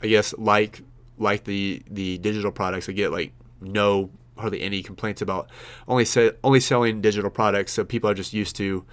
I 0.03 0.09
guess 0.09 0.35
like 0.37 0.83
like 1.19 1.45
the 1.45 1.83
the 1.91 2.19
digital 2.19 2.51
products. 2.51 2.89
I 2.89 2.93
get 2.93 3.12
like 3.12 3.33
no 3.61 4.11
hardly 4.38 4.62
any 4.62 4.83
complaints 4.83 5.22
about 5.22 5.51
only 5.88 6.05
se- 6.05 6.33
only 6.44 6.61
selling 6.61 7.01
digital 7.01 7.31
products. 7.31 7.72
So 7.72 7.85
people 7.85 8.11
are 8.11 8.14
just 8.14 8.33
used 8.33 8.57
to 8.57 8.85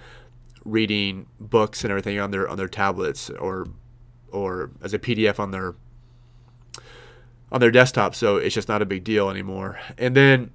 reading 0.64 1.26
books 1.38 1.84
and 1.84 1.90
everything 1.90 2.18
on 2.18 2.30
their 2.30 2.48
on 2.48 2.56
their 2.56 2.68
tablets 2.68 3.30
or 3.30 3.66
or 4.30 4.70
as 4.82 4.94
a 4.94 4.98
PDF 4.98 5.38
on 5.38 5.50
their 5.50 5.74
on 7.52 7.60
their 7.60 7.70
desktop. 7.70 8.14
So 8.14 8.36
it's 8.36 8.54
just 8.54 8.68
not 8.68 8.82
a 8.82 8.86
big 8.86 9.04
deal 9.04 9.30
anymore. 9.30 9.78
And 9.98 10.16
then 10.16 10.50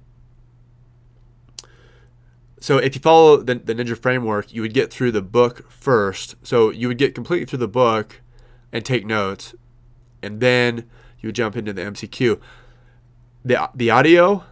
so 2.60 2.76
if 2.76 2.94
you 2.94 3.00
follow 3.00 3.38
the, 3.38 3.54
the 3.54 3.74
Ninja 3.74 3.96
framework, 3.96 4.52
you 4.52 4.60
would 4.60 4.74
get 4.74 4.92
through 4.92 5.12
the 5.12 5.22
book 5.22 5.70
first. 5.70 6.36
So 6.42 6.70
you 6.70 6.88
would 6.88 6.98
get 6.98 7.14
completely 7.14 7.46
through 7.46 7.60
the 7.60 7.68
book 7.68 8.20
and 8.70 8.84
take 8.84 9.06
notes, 9.06 9.54
and 10.22 10.40
then 10.40 10.88
you 11.20 11.28
would 11.28 11.34
jump 11.34 11.56
into 11.56 11.72
the 11.72 11.80
MCQ. 11.82 12.38
The, 13.42 13.70
the 13.74 13.90
audio, 13.90 14.44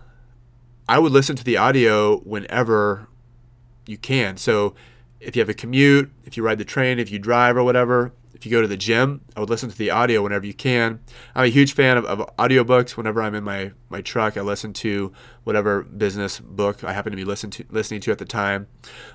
I 0.89 0.99
would 0.99 1.13
listen 1.13 1.37
to 1.37 1.45
the 1.45 1.59
audio 1.59 2.19
whenever 2.21 3.09
you 3.87 3.99
can. 3.99 4.39
So 4.39 4.75
if 5.21 5.37
you 5.37 5.41
have 5.41 5.49
a 5.49 5.55
commute, 5.55 6.11
if 6.25 6.37
you 6.37 6.43
ride 6.43 6.59
the 6.59 6.65
train, 6.65 6.99
if 6.99 7.11
you 7.11 7.19
drive 7.19 7.57
or 7.57 7.63
whatever, 7.63 8.13
if 8.35 8.47
you 8.47 8.53
go 8.53 8.63
to 8.63 8.69
the 8.69 8.77
gym, 8.77 9.21
I 9.37 9.41
would 9.41 9.51
listen 9.51 9.69
to 9.69 9.77
the 9.77 9.91
audio 9.91 10.23
whenever 10.23 10.47
you 10.47 10.55
can. 10.55 11.01
I'm 11.35 11.45
a 11.45 11.49
huge 11.49 11.75
fan 11.75 11.97
of, 11.99 12.05
of 12.05 12.37
audiobooks. 12.37 12.97
Whenever 12.97 13.21
I'm 13.21 13.35
in 13.35 13.45
my, 13.45 13.73
my 13.91 14.01
truck, 14.01 14.37
I 14.37 14.41
listen 14.41 14.73
to 14.75 15.13
whatever 15.45 15.83
business 15.83 16.39
book 16.41 16.85
I 16.85 16.93
happen 16.93 17.11
to 17.11 17.17
be 17.17 17.25
listen 17.25 17.51
to, 17.51 17.65
listening 17.69 18.01
to 18.03 18.13
at 18.13 18.19
the 18.19 18.25
time, 18.25 18.69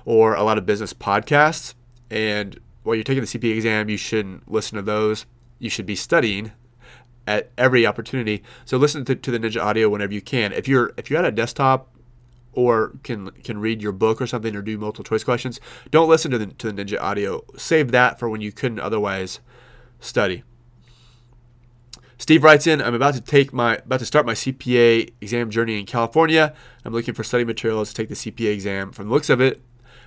or 0.04 0.34
a 0.34 0.42
lot 0.42 0.58
of 0.58 0.66
business 0.66 0.92
podcasts. 0.92 1.74
And 2.10 2.60
while 2.82 2.94
you're 2.94 3.04
taking 3.04 3.22
the 3.22 3.26
CPA 3.26 3.56
exam, 3.56 3.88
you 3.88 3.96
shouldn't 3.96 4.50
listen 4.50 4.76
to 4.76 4.82
those. 4.82 5.26
You 5.58 5.70
should 5.70 5.86
be 5.86 5.96
studying 5.96 6.52
at 7.26 7.50
every 7.56 7.86
opportunity. 7.86 8.42
So 8.64 8.76
listen 8.76 9.04
to, 9.06 9.14
to 9.14 9.30
the 9.30 9.38
Ninja 9.38 9.62
Audio 9.62 9.88
whenever 9.88 10.12
you 10.12 10.20
can. 10.20 10.52
If 10.52 10.68
you're 10.68 10.92
if 10.96 11.10
you're 11.10 11.18
at 11.18 11.24
a 11.24 11.32
desktop 11.32 11.90
or 12.52 12.92
can 13.02 13.30
can 13.30 13.58
read 13.58 13.82
your 13.82 13.92
book 13.92 14.20
or 14.20 14.26
something 14.26 14.54
or 14.54 14.62
do 14.62 14.78
multiple 14.78 15.04
choice 15.04 15.24
questions, 15.24 15.60
don't 15.90 16.08
listen 16.08 16.30
to 16.30 16.38
the 16.38 16.46
to 16.46 16.70
the 16.70 16.84
Ninja 16.84 17.00
Audio. 17.00 17.44
Save 17.56 17.90
that 17.92 18.18
for 18.18 18.28
when 18.28 18.40
you 18.40 18.52
couldn't 18.52 18.80
otherwise 18.80 19.40
study. 20.00 20.42
Steve 22.16 22.44
writes 22.44 22.66
in, 22.66 22.80
I'm 22.80 22.94
about 22.94 23.14
to 23.14 23.20
take 23.20 23.52
my 23.52 23.76
about 23.76 23.98
to 23.98 24.06
start 24.06 24.24
my 24.24 24.34
CPA 24.34 25.12
exam 25.20 25.50
journey 25.50 25.78
in 25.78 25.86
California. 25.86 26.54
I'm 26.84 26.92
looking 26.92 27.14
for 27.14 27.24
study 27.24 27.44
materials 27.44 27.88
to 27.90 27.94
take 27.94 28.08
the 28.08 28.14
CPA 28.14 28.52
exam. 28.52 28.92
From 28.92 29.08
the 29.08 29.12
looks 29.12 29.30
of 29.30 29.40
it, 29.40 29.60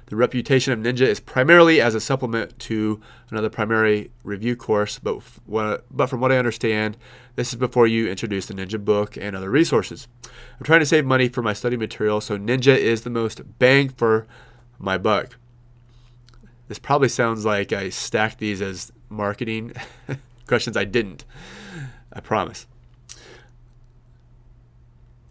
The 0.07 0.15
reputation 0.15 0.71
of 0.71 0.79
Ninja 0.79 1.05
is 1.05 1.19
primarily 1.19 1.81
as 1.81 1.93
a 1.93 1.99
supplement 1.99 2.57
to 2.59 3.01
another 3.29 3.49
primary 3.49 4.11
review 4.23 4.55
course, 4.55 4.99
but, 4.99 5.21
what, 5.45 5.85
but 5.91 6.07
from 6.07 6.21
what 6.21 6.31
I 6.31 6.37
understand, 6.37 6.95
this 7.35 7.49
is 7.49 7.55
before 7.55 7.87
you 7.87 8.07
introduce 8.07 8.45
the 8.45 8.53
Ninja 8.53 8.83
book 8.83 9.17
and 9.17 9.35
other 9.35 9.49
resources. 9.49 10.07
I'm 10.23 10.65
trying 10.65 10.79
to 10.79 10.85
save 10.85 11.05
money 11.05 11.27
for 11.27 11.41
my 11.41 11.51
study 11.51 11.75
material, 11.75 12.21
so 12.21 12.37
Ninja 12.37 12.75
is 12.75 13.01
the 13.01 13.09
most 13.09 13.59
bang 13.59 13.89
for 13.89 14.25
my 14.79 14.97
buck. 14.97 15.37
This 16.69 16.79
probably 16.79 17.09
sounds 17.09 17.45
like 17.45 17.73
I 17.73 17.89
stacked 17.89 18.39
these 18.39 18.61
as 18.61 18.93
marketing 19.09 19.73
questions. 20.47 20.77
I 20.77 20.85
didn't. 20.85 21.25
I 22.13 22.21
promise. 22.21 22.65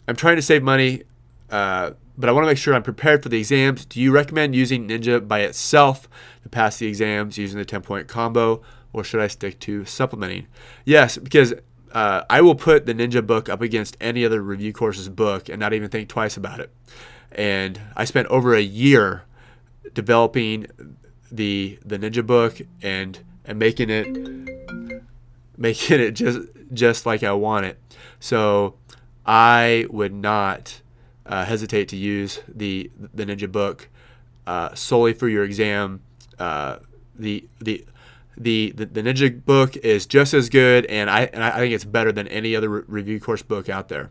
I'm 0.06 0.16
trying 0.16 0.36
to 0.36 0.42
save 0.42 0.62
money. 0.62 1.02
Uh, 1.50 1.92
but 2.18 2.28
I 2.28 2.32
want 2.32 2.44
to 2.44 2.48
make 2.48 2.58
sure 2.58 2.74
I'm 2.74 2.82
prepared 2.82 3.22
for 3.22 3.28
the 3.28 3.38
exams. 3.38 3.84
Do 3.84 4.00
you 4.00 4.12
recommend 4.12 4.54
using 4.54 4.88
Ninja 4.88 5.26
by 5.26 5.40
itself 5.40 6.08
to 6.42 6.48
pass 6.48 6.78
the 6.78 6.86
exams 6.86 7.38
using 7.38 7.58
the 7.58 7.64
10 7.64 7.82
point 7.82 8.08
combo, 8.08 8.62
or 8.92 9.04
should 9.04 9.20
I 9.20 9.26
stick 9.26 9.58
to 9.60 9.84
supplementing? 9.84 10.46
Yes, 10.84 11.18
because 11.18 11.54
uh, 11.92 12.24
I 12.28 12.40
will 12.40 12.54
put 12.54 12.86
the 12.86 12.94
Ninja 12.94 13.26
book 13.26 13.48
up 13.48 13.60
against 13.60 13.96
any 14.00 14.24
other 14.24 14.42
review 14.42 14.72
course's 14.72 15.08
book 15.08 15.48
and 15.48 15.58
not 15.58 15.72
even 15.72 15.88
think 15.88 16.08
twice 16.08 16.36
about 16.36 16.60
it. 16.60 16.70
And 17.32 17.80
I 17.96 18.04
spent 18.04 18.28
over 18.28 18.54
a 18.54 18.60
year 18.60 19.24
developing 19.92 20.66
the 21.30 21.78
the 21.84 21.98
Ninja 21.98 22.24
book 22.24 22.60
and 22.82 23.18
and 23.44 23.58
making 23.58 23.90
it 23.90 24.06
making 25.56 26.00
it 26.00 26.12
just 26.12 26.38
just 26.72 27.06
like 27.06 27.22
I 27.22 27.32
want 27.32 27.66
it. 27.66 27.78
So 28.20 28.74
I 29.24 29.86
would 29.90 30.14
not 30.14 30.80
uh, 31.28 31.44
hesitate 31.44 31.88
to 31.88 31.96
use 31.96 32.40
the 32.48 32.90
the 32.96 33.26
Ninja 33.26 33.50
book 33.50 33.88
uh, 34.46 34.74
solely 34.74 35.12
for 35.12 35.28
your 35.28 35.44
exam. 35.44 36.00
Uh, 36.38 36.78
the, 37.14 37.48
the 37.60 37.84
the 38.36 38.70
the 38.72 39.02
Ninja 39.02 39.44
book 39.44 39.76
is 39.78 40.06
just 40.06 40.34
as 40.34 40.48
good, 40.48 40.86
and 40.86 41.08
I 41.08 41.22
and 41.32 41.42
I 41.42 41.58
think 41.58 41.74
it's 41.74 41.84
better 41.84 42.12
than 42.12 42.28
any 42.28 42.54
other 42.54 42.68
re- 42.68 42.82
review 42.86 43.20
course 43.20 43.42
book 43.42 43.68
out 43.68 43.88
there. 43.88 44.10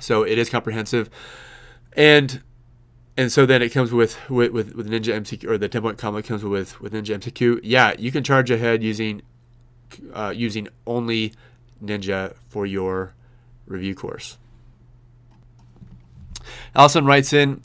So 0.00 0.22
it 0.22 0.38
is 0.38 0.50
comprehensive, 0.50 1.08
and 1.92 2.42
and 3.16 3.30
so 3.30 3.46
then 3.46 3.62
it 3.62 3.70
comes 3.70 3.92
with 3.92 4.18
with, 4.28 4.52
with, 4.52 4.74
with 4.74 4.90
Ninja 4.90 5.14
MCQ 5.20 5.48
or 5.48 5.58
the 5.58 5.68
10 5.68 5.82
point 5.82 5.98
comes 5.98 6.42
with 6.42 6.80
with 6.80 6.92
Ninja 6.92 7.18
MCQ. 7.18 7.60
Yeah, 7.62 7.94
you 7.98 8.10
can 8.10 8.24
charge 8.24 8.50
ahead 8.50 8.82
using 8.82 9.22
uh, 10.12 10.32
using 10.34 10.68
only 10.86 11.32
Ninja 11.82 12.34
for 12.48 12.66
your 12.66 13.14
review 13.66 13.94
course. 13.94 14.38
Allison 16.74 17.04
writes 17.04 17.32
in 17.32 17.62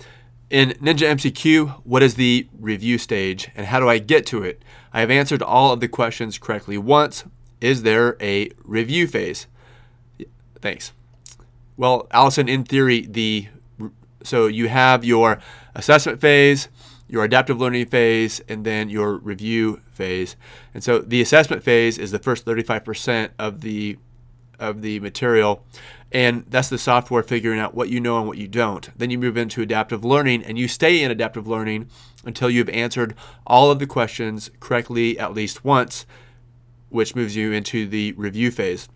In 0.49 0.69
Ninja 0.81 1.07
MCQ, 1.07 1.81
what 1.83 2.03
is 2.03 2.15
the 2.15 2.47
review 2.59 2.97
stage 2.97 3.49
and 3.55 3.67
how 3.67 3.79
do 3.79 3.89
I 3.89 3.99
get 3.99 4.25
to 4.27 4.43
it? 4.43 4.63
I 4.93 5.01
have 5.01 5.11
answered 5.11 5.41
all 5.41 5.73
of 5.73 5.79
the 5.79 5.87
questions 5.87 6.37
correctly 6.37 6.77
once. 6.77 7.23
Is 7.61 7.83
there 7.83 8.17
a 8.21 8.49
review 8.63 9.07
phase? 9.07 9.47
Thanks. 10.61 10.93
Well, 11.77 12.07
Allison, 12.11 12.47
in 12.47 12.63
theory, 12.63 13.01
the 13.01 13.47
so 14.23 14.47
you 14.47 14.69
have 14.69 15.05
your 15.05 15.39
assessment 15.75 16.19
phase, 16.19 16.69
your 17.07 17.23
adaptive 17.23 17.59
learning 17.59 17.85
phase, 17.85 18.41
and 18.49 18.65
then 18.65 18.89
your 18.89 19.17
review 19.17 19.81
phase. 19.91 20.35
And 20.73 20.83
so 20.83 20.99
the 20.99 21.21
assessment 21.21 21.63
phase 21.63 21.97
is 21.97 22.11
the 22.11 22.19
first 22.19 22.45
35% 22.45 23.29
of 23.37 23.61
the 23.61 23.97
of 24.59 24.81
the 24.81 24.99
material. 25.01 25.63
And 26.15 26.45
that's 26.47 26.69
the 26.69 26.77
software 26.77 27.23
figuring 27.23 27.59
out 27.59 27.75
what 27.75 27.89
you 27.89 27.99
know 27.99 28.19
and 28.19 28.25
what 28.25 28.37
you 28.37 28.47
don't. 28.47 28.89
Then 28.97 29.09
you 29.09 29.19
move 29.19 29.35
into 29.35 29.61
adaptive 29.61 30.05
learning 30.05 30.45
and 30.45 30.57
you 30.57 30.69
stay 30.69 31.03
in 31.03 31.11
adaptive 31.11 31.45
learning 31.45 31.89
until 32.23 32.49
you've 32.49 32.69
answered 32.69 33.15
all 33.45 33.69
of 33.69 33.79
the 33.79 33.85
questions 33.85 34.49
correctly 34.61 35.19
at 35.19 35.33
least 35.33 35.65
once, 35.65 36.05
which 36.87 37.17
moves 37.17 37.35
you 37.35 37.51
into 37.51 37.85
the 37.85 38.13
review 38.13 38.49
phase. 38.49 38.87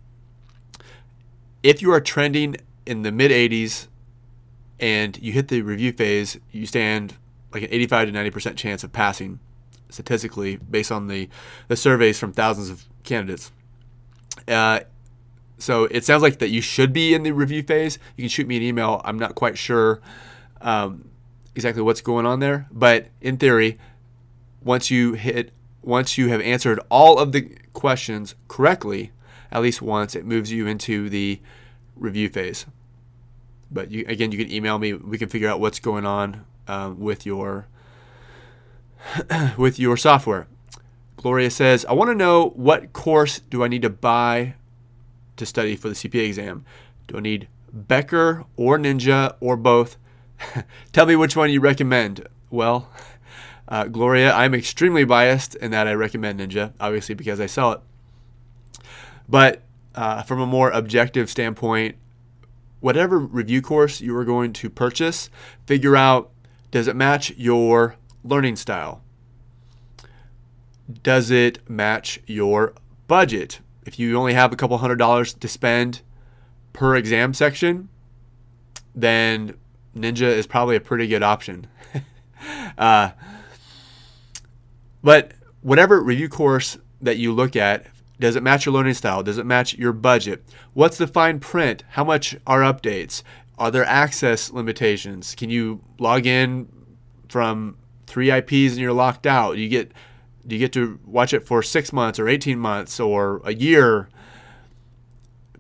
If 1.62 1.82
you 1.82 1.92
are 1.92 2.00
trending 2.00 2.56
in 2.86 3.02
the 3.02 3.12
mid 3.12 3.32
80s 3.32 3.88
and 4.80 5.22
you 5.22 5.34
hit 5.34 5.50
the 5.50 5.62
review 5.62 5.92
phase, 5.92 6.40
you 6.54 6.66
stand 6.66 7.18
like 7.54 7.64
an 7.64 7.70
85 7.70 8.14
to 8.14 8.14
90% 8.14 8.56
chance 8.56 8.82
of 8.86 8.94
passing 8.94 9.42
statistically 9.90 10.56
based 10.56 10.90
on 10.90 11.08
the, 11.08 11.28
the 11.68 11.76
surveys 11.76 12.18
from 12.18 12.32
thousands 12.32 12.70
of 12.70 12.86
candidates. 13.04 13.52
Uh, 14.48 14.80
so 15.60 15.86
it 15.86 16.04
sounds 16.04 16.24
like 16.24 16.40
that 16.40 16.50
you 16.50 16.62
should 16.62 16.94
be 16.94 17.14
in 17.14 17.24
the 17.24 17.32
review 17.32 17.64
phase. 17.64 18.00
You 18.16 18.24
can 18.24 18.30
shoot 18.30 18.48
me 18.48 18.58
an 18.58 18.64
email. 18.64 19.02
I'm 19.04 19.20
not 19.20 19.36
quite 19.36 19.58
sure 19.58 20.02
um, 20.62 21.10
exactly 21.56 21.84
what's 21.84 22.02
going 22.02 22.26
on 22.26 22.40
there, 22.40 22.68
but 22.72 23.08
in 23.22 23.38
theory, 23.38 23.78
once 24.64 24.90
you 24.90 25.14
hit, 25.14 25.52
once 25.82 26.18
you 26.18 26.30
have 26.30 26.42
answered 26.42 26.80
all 26.90 27.20
of 27.20 27.32
the 27.32 27.56
questions 27.74 28.36
correctly, 28.48 29.12
at 29.52 29.62
least 29.62 29.82
once, 29.82 30.16
it 30.16 30.26
moves 30.26 30.52
you 30.52 30.68
into 30.68 31.10
the 31.10 31.40
review 31.96 32.30
phase. 32.30 32.66
But 33.72 33.92
you, 33.92 34.06
again, 34.08 34.32
you 34.32 34.38
can 34.38 34.52
email 34.52 34.80
me. 34.80 34.94
We 34.94 35.18
can 35.18 35.30
figure 35.30 35.50
out 35.50 35.60
what's 35.60 35.80
going 35.80 36.06
on 36.06 36.46
um, 36.68 37.00
with 37.00 37.26
your 37.26 37.68
with 39.58 39.80
your 39.80 39.98
software. 39.98 40.48
Gloria 41.18 41.52
says, 41.52 41.86
I 41.86 41.94
want 41.94 42.10
to 42.10 42.16
know 42.16 42.50
what 42.56 42.94
course 42.94 43.40
do 43.50 43.64
I 43.64 43.68
need 43.68 43.82
to 43.82 43.90
buy 43.90 44.56
to 45.40 45.46
study 45.46 45.76
for 45.76 45.90
the 45.90 45.96
CPA 45.96 46.28
exam? 46.28 46.66
Do 47.08 47.18
I 47.18 47.22
need 47.22 47.48
Becker 47.74 48.46
or 48.56 48.78
Ninja 48.78 49.36
or 49.40 49.58
both? 49.58 49.98
Tell 50.92 51.06
me 51.06 51.16
which 51.16 51.36
one 51.36 51.52
you 51.52 51.60
recommend. 51.60 52.28
Well, 52.50 52.90
uh, 53.68 53.86
Gloria, 53.86 54.34
I'm 54.34 54.54
extremely 54.54 55.04
biased 55.04 55.56
in 55.56 55.72
that 55.72 55.88
I 55.88 55.94
recommend 55.94 56.40
Ninja, 56.40 56.74
obviously 56.80 57.16
because 57.16 57.40
I 57.40 57.48
sell 57.48 57.72
it. 57.74 57.82
But 59.28 59.62
uh, 59.96 60.24
from 60.24 60.40
a 60.40 60.46
more 60.46 60.72
objective 60.72 61.30
standpoint, 61.30 61.96
whatever 62.80 63.20
review 63.20 63.62
course 63.62 64.02
you 64.02 64.16
are 64.16 64.26
going 64.26 64.54
to 64.54 64.70
purchase, 64.70 65.30
figure 65.66 65.96
out 65.96 66.32
does 66.72 66.88
it 66.88 66.96
match 66.96 67.32
your 67.36 67.96
learning 68.24 68.56
style? 68.56 69.02
Does 71.04 71.32
it 71.32 71.68
match 71.70 72.20
your 72.26 72.74
budget? 73.08 73.60
If 73.86 74.00
you 74.00 74.18
only 74.18 74.34
have 74.34 74.52
a 74.52 74.56
couple 74.56 74.78
hundred 74.78 74.98
dollars 74.98 75.34
to 75.34 75.48
spend 75.48 76.02
per 76.74 76.96
exam 76.96 77.34
section, 77.34 77.90
then 78.94 79.56
Ninja 79.96 80.24
is 80.24 80.48
probably 80.48 80.76
a 80.76 80.82
pretty 80.82 81.08
good 81.08 81.24
option. 81.24 81.68
uh, 82.78 83.12
but 85.02 85.34
whatever 85.62 86.02
review 86.02 86.30
course 86.30 86.78
that 87.02 87.18
you 87.18 87.34
look 87.34 87.56
at, 87.56 87.88
does 88.20 88.36
it 88.36 88.44
match 88.44 88.66
your 88.66 88.74
learning 88.74 88.94
style? 88.94 89.24
Does 89.24 89.38
it 89.38 89.46
match 89.46 89.76
your 89.76 89.94
budget? 89.94 90.44
What's 90.74 90.98
the 90.98 91.08
fine 91.08 91.40
print? 91.40 91.84
How 91.92 92.04
much 92.04 92.36
are 92.46 92.60
updates? 92.60 93.24
Are 93.58 93.72
there 93.72 93.86
access 93.86 94.52
limitations? 94.52 95.36
Can 95.36 95.50
you 95.50 95.82
log 96.00 96.26
in 96.26 96.68
from 97.30 97.78
three 98.08 98.32
IPs 98.32 98.74
and 98.74 98.78
you're 98.78 98.94
locked 98.94 99.26
out? 99.26 99.58
You 99.58 99.70
get 99.70 99.94
you 100.56 100.60
get 100.60 100.74
to 100.74 101.00
watch 101.06 101.34
it 101.34 101.46
for 101.46 101.62
six 101.62 101.92
months 101.94 102.20
or 102.20 102.28
18 102.28 102.60
months 102.60 103.00
or 103.00 103.42
a 103.44 103.54
year? 103.54 104.10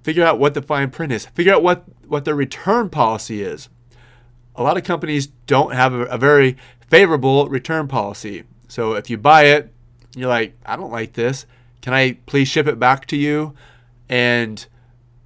Figure 0.03 0.23
out 0.23 0.39
what 0.39 0.53
the 0.53 0.61
fine 0.61 0.89
print 0.91 1.11
is. 1.11 1.25
Figure 1.27 1.53
out 1.53 1.63
what, 1.63 1.83
what 2.07 2.25
their 2.25 2.35
return 2.35 2.89
policy 2.89 3.41
is. 3.41 3.69
A 4.55 4.63
lot 4.63 4.77
of 4.77 4.83
companies 4.83 5.27
don't 5.47 5.73
have 5.73 5.93
a, 5.93 6.01
a 6.05 6.17
very 6.17 6.57
favorable 6.87 7.47
return 7.47 7.87
policy. 7.87 8.43
So 8.67 8.93
if 8.93 9.09
you 9.09 9.17
buy 9.17 9.45
it, 9.45 9.71
you're 10.15 10.29
like, 10.29 10.57
I 10.65 10.75
don't 10.75 10.91
like 10.91 11.13
this. 11.13 11.45
Can 11.81 11.93
I 11.93 12.13
please 12.25 12.47
ship 12.47 12.67
it 12.67 12.79
back 12.79 13.05
to 13.07 13.17
you 13.17 13.53
and 14.09 14.65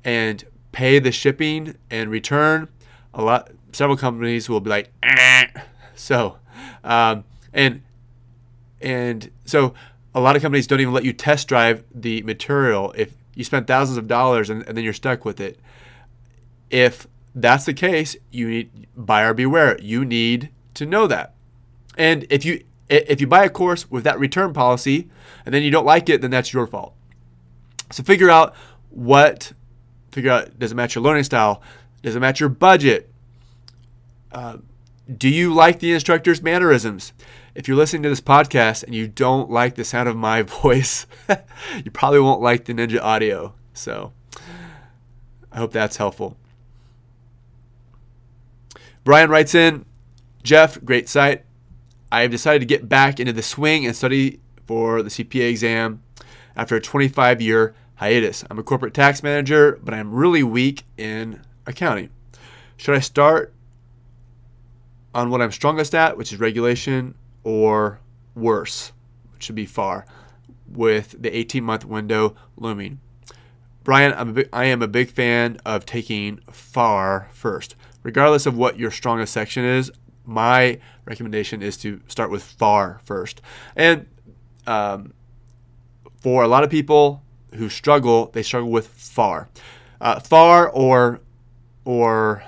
and 0.03 0.43
pay 0.71 0.99
the 0.99 1.11
shipping 1.11 1.75
and 1.89 2.09
return? 2.09 2.67
A 3.13 3.23
lot 3.23 3.51
several 3.71 3.97
companies 3.97 4.49
will 4.49 4.59
be 4.59 4.69
like, 4.69 4.91
eh. 5.01 5.47
so 5.95 6.37
um, 6.83 7.23
and 7.53 7.81
and 8.83 9.31
so 9.45 9.73
a 10.13 10.19
lot 10.19 10.35
of 10.35 10.41
companies 10.41 10.67
don't 10.67 10.79
even 10.79 10.93
let 10.93 11.05
you 11.05 11.13
test 11.13 11.47
drive 11.47 11.83
the 11.93 12.21
material 12.23 12.93
if 12.95 13.15
you 13.33 13.43
spend 13.43 13.65
thousands 13.65 13.97
of 13.97 14.07
dollars 14.07 14.49
and, 14.49 14.61
and 14.67 14.77
then 14.77 14.83
you're 14.83 14.93
stuck 14.93 15.25
with 15.25 15.39
it. 15.39 15.59
If 16.69 17.07
that's 17.33 17.65
the 17.65 17.73
case, 17.73 18.15
you 18.29 18.47
need 18.47 18.87
buyer 18.95 19.33
beware. 19.33 19.79
You 19.81 20.05
need 20.05 20.49
to 20.75 20.85
know 20.85 21.07
that. 21.07 21.33
And 21.97 22.25
if 22.29 22.45
you 22.45 22.63
if 22.89 23.21
you 23.21 23.27
buy 23.27 23.45
a 23.45 23.49
course 23.49 23.89
with 23.89 24.03
that 24.03 24.19
return 24.19 24.53
policy 24.53 25.09
and 25.45 25.55
then 25.55 25.63
you 25.63 25.71
don't 25.71 25.85
like 25.85 26.09
it, 26.09 26.21
then 26.21 26.29
that's 26.29 26.53
your 26.53 26.67
fault. 26.67 26.93
So 27.91 28.03
figure 28.03 28.29
out 28.29 28.53
what 28.89 29.53
figure 30.11 30.31
out 30.31 30.59
does 30.59 30.71
it 30.71 30.75
match 30.75 30.93
your 30.93 31.03
learning 31.03 31.23
style? 31.23 31.61
Does 32.01 32.15
it 32.15 32.19
match 32.19 32.39
your 32.39 32.49
budget? 32.49 33.09
Uh, 34.31 34.57
do 35.11 35.27
you 35.27 35.53
like 35.53 35.79
the 35.79 35.91
instructor's 35.91 36.41
mannerisms? 36.41 37.13
If 37.55 37.67
you're 37.67 37.77
listening 37.77 38.03
to 38.03 38.09
this 38.09 38.21
podcast 38.21 38.83
and 38.83 38.95
you 38.95 39.07
don't 39.07 39.49
like 39.49 39.75
the 39.75 39.83
sound 39.83 40.07
of 40.07 40.15
my 40.15 40.41
voice, 40.63 41.05
you 41.83 41.91
probably 41.91 42.19
won't 42.19 42.41
like 42.41 42.65
the 42.65 42.73
Ninja 42.73 43.01
audio. 43.01 43.53
So 43.73 44.13
I 45.51 45.57
hope 45.57 45.71
that's 45.71 45.97
helpful. 45.97 46.37
Brian 49.03 49.29
writes 49.29 49.53
in 49.53 49.85
Jeff, 50.43 50.83
great 50.83 51.09
site. 51.09 51.45
I 52.11 52.21
have 52.21 52.31
decided 52.31 52.59
to 52.59 52.65
get 52.65 52.87
back 52.87 53.19
into 53.19 53.33
the 53.33 53.41
swing 53.41 53.85
and 53.85 53.95
study 53.95 54.39
for 54.65 55.01
the 55.01 55.09
CPA 55.09 55.49
exam 55.49 56.01
after 56.55 56.75
a 56.75 56.81
25 56.81 57.41
year 57.41 57.75
hiatus. 57.95 58.45
I'm 58.49 58.59
a 58.59 58.63
corporate 58.63 58.93
tax 58.93 59.21
manager, 59.21 59.79
but 59.83 59.93
I'm 59.93 60.13
really 60.13 60.43
weak 60.43 60.83
in 60.97 61.41
accounting. 61.65 62.09
Should 62.77 62.95
I 62.95 62.99
start 62.99 63.53
on 65.13 65.29
what 65.29 65.41
I'm 65.41 65.51
strongest 65.51 65.93
at, 65.93 66.17
which 66.17 66.33
is 66.33 66.39
regulation, 66.39 67.15
or 67.43 67.99
worse, 68.35 68.91
which 69.33 69.43
should 69.43 69.55
be 69.55 69.65
FAR, 69.65 70.05
with 70.67 71.21
the 71.21 71.35
18 71.35 71.63
month 71.63 71.85
window 71.85 72.35
looming? 72.57 72.99
Brian, 73.83 74.13
I'm 74.13 74.29
a 74.29 74.33
big, 74.33 74.49
I 74.53 74.65
am 74.65 74.81
a 74.81 74.87
big 74.87 75.09
fan 75.09 75.57
of 75.65 75.85
taking 75.85 76.39
FAR 76.51 77.29
first. 77.33 77.75
Regardless 78.01 78.45
of 78.45 78.57
what 78.57 78.79
your 78.79 78.91
strongest 78.91 79.33
section 79.33 79.65
is, 79.65 79.91
my 80.25 80.79
recommendation 81.05 81.61
is 81.61 81.77
to 81.77 82.01
start 82.07 82.31
with 82.31 82.43
FAR 82.43 83.01
first. 83.03 83.41
And 83.75 84.07
um, 84.65 85.13
for 86.21 86.43
a 86.43 86.47
lot 86.47 86.63
of 86.63 86.69
people 86.69 87.21
who 87.55 87.69
struggle, 87.69 88.27
they 88.27 88.43
struggle 88.43 88.71
with 88.71 88.87
FAR. 88.87 89.49
Uh, 89.99 90.19
FAR 90.19 90.69
or 90.69 91.19
or 91.85 92.43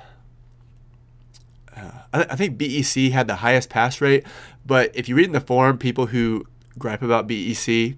I, 2.23 2.36
think 2.36 2.58
BEC 2.58 3.12
had 3.12 3.28
the 3.28 3.36
highest 3.36 3.69
pass 3.69 3.99
rate, 4.01 4.25
but 4.65 4.91
if 4.95 5.10
you 5.10 5.15
read 5.15 5.25
in 5.25 5.34
the 5.34 5.41
forum, 5.41 5.78
people 5.78 6.08
who 6.08 6.45
gripe 6.78 7.01
about 7.01 7.28
BEC 7.28 7.95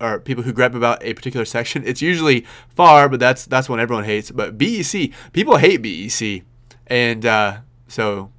or 0.00 0.18
people 0.18 0.44
who 0.44 0.52
gripe 0.52 0.74
about 0.74 1.02
a 1.02 1.14
particular 1.14 1.44
section, 1.44 1.82
it's 1.86 2.00
usually 2.00 2.46
FAR, 2.74 3.08
but 3.08 3.20
that's 3.20 3.46
that's 3.46 3.68
one 3.68 3.80
everyone 3.80 4.04
hates. 4.04 4.30
But 4.30 4.56
BEC, 4.56 5.10
people 5.32 5.56
hate 5.58 5.82
BEC, 5.82 6.42
and 6.86 7.26
uh, 7.26 7.58
so, 7.88 8.30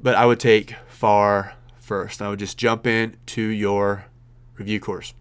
but 0.00 0.14
I 0.14 0.26
would 0.26 0.40
take 0.40 0.74
FAR 0.88 1.54
first. 1.78 2.20
I 2.20 2.28
would 2.28 2.38
just 2.38 2.58
jump 2.58 2.86
in 2.86 3.16
to 3.26 3.42
your 3.42 4.06
review 4.56 4.80
course. 4.80 5.14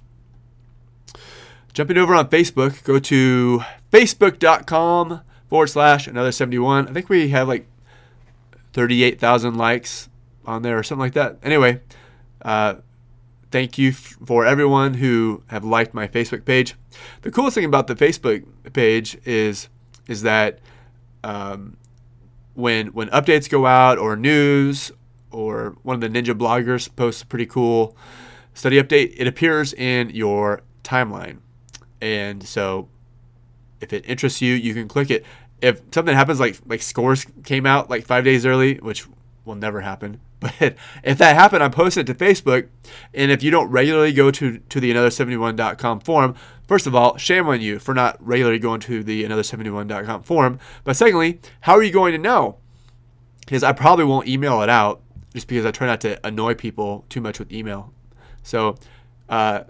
Jumping 1.74 1.98
over 1.98 2.14
on 2.14 2.28
Facebook, 2.30 2.84
go 2.84 3.00
to 3.00 3.62
facebook.com 3.92 5.22
forward 5.48 5.68
slash 5.68 6.08
another 6.08 6.32
71. 6.32 6.88
I 6.88 6.92
think 6.94 7.10
we 7.10 7.30
have 7.30 7.48
like 7.48 7.68
38,000 8.74 9.56
likes 9.56 10.10
on 10.46 10.62
there 10.62 10.78
or 10.78 10.84
something 10.84 11.02
like 11.02 11.14
that. 11.14 11.38
Anyway, 11.44 11.82
uh, 12.42 12.76
thank 13.52 13.78
you 13.78 13.90
f- 13.90 14.18
for 14.26 14.46
everyone 14.46 14.96
who 14.96 15.44
have 15.48 15.64
liked 15.64 15.94
my 15.94 16.08
Facebook 16.08 16.46
page. 16.46 16.76
The 17.22 17.32
coolest 17.32 17.56
thing 17.56 17.66
about 17.66 17.88
the 17.88 17.96
Facebook 17.96 18.46
page 18.74 19.18
is 19.26 19.70
is 20.08 20.24
that 20.24 20.60
um, 21.24 21.78
when 22.54 22.88
when 22.88 23.10
updates 23.10 23.50
go 23.50 23.66
out 23.66 23.98
or 23.98 24.16
news 24.16 24.92
or 25.32 25.76
one 25.84 26.02
of 26.02 26.02
the 26.02 26.22
ninja 26.22 26.38
bloggers 26.38 26.94
posts 26.96 27.22
a 27.22 27.26
pretty 27.26 27.46
cool 27.46 27.96
study 28.54 28.82
update, 28.82 29.14
it 29.18 29.28
appears 29.28 29.74
in 29.74 30.10
your 30.10 30.62
timeline. 30.84 31.38
And 32.02 32.44
so 32.44 32.90
if 33.80 33.94
it 33.94 34.06
interests 34.08 34.42
you, 34.42 34.54
you 34.54 34.74
can 34.74 34.88
click 34.88 35.10
it. 35.10 35.26
If 35.62 35.82
something 35.92 36.16
happens 36.16 36.40
like 36.40 36.60
like 36.66 36.82
scores 36.82 37.26
came 37.44 37.66
out 37.66 37.90
like 37.90 38.06
5 38.06 38.24
days 38.24 38.46
early, 38.46 38.76
which 38.76 39.08
will 39.46 39.56
never 39.56 39.82
happen, 39.82 40.20
but 40.40 40.76
if 41.04 41.20
that 41.20 41.36
happened, 41.36 41.62
I 41.62 41.70
post 41.70 41.98
it 41.98 42.08
to 42.08 42.16
Facebook. 42.16 42.68
And 43.14 43.32
if 43.32 43.44
you 43.44 43.52
don't 43.52 43.70
regularly 43.70 44.12
go 44.12 44.32
to, 44.32 44.58
to 44.58 44.80
the 44.80 44.92
another71.com 44.92 46.00
forum, 46.00 46.36
first 46.68 46.88
of 46.88 46.96
all, 46.96 47.16
shame 47.18 47.48
on 47.48 47.62
you 47.62 47.78
for 47.78 47.94
not 47.94 48.18
regularly 48.26 48.58
going 48.58 48.80
to 48.82 49.04
the 49.04 49.24
another71.com 49.24 50.24
forum. 50.24 50.60
But 50.84 50.96
secondly, 50.96 51.40
how 51.62 51.74
are 51.74 51.84
you 51.84 51.92
going 51.92 52.14
to 52.14 52.18
know? 52.18 52.58
Because 53.42 53.62
I 53.62 53.72
probably 53.72 54.06
won't 54.06 54.28
email 54.28 54.64
it 54.64 54.70
out 54.70 55.02
just 55.34 55.48
because 55.48 55.66
I 55.66 55.72
try 55.72 55.86
not 55.86 56.02
to 56.02 56.20
annoy 56.26 56.56
people 56.56 57.06
too 57.08 57.22
much 57.22 57.38
with 57.38 57.52
email. 57.52 57.94
So 58.42 58.78
uh, 59.30 59.66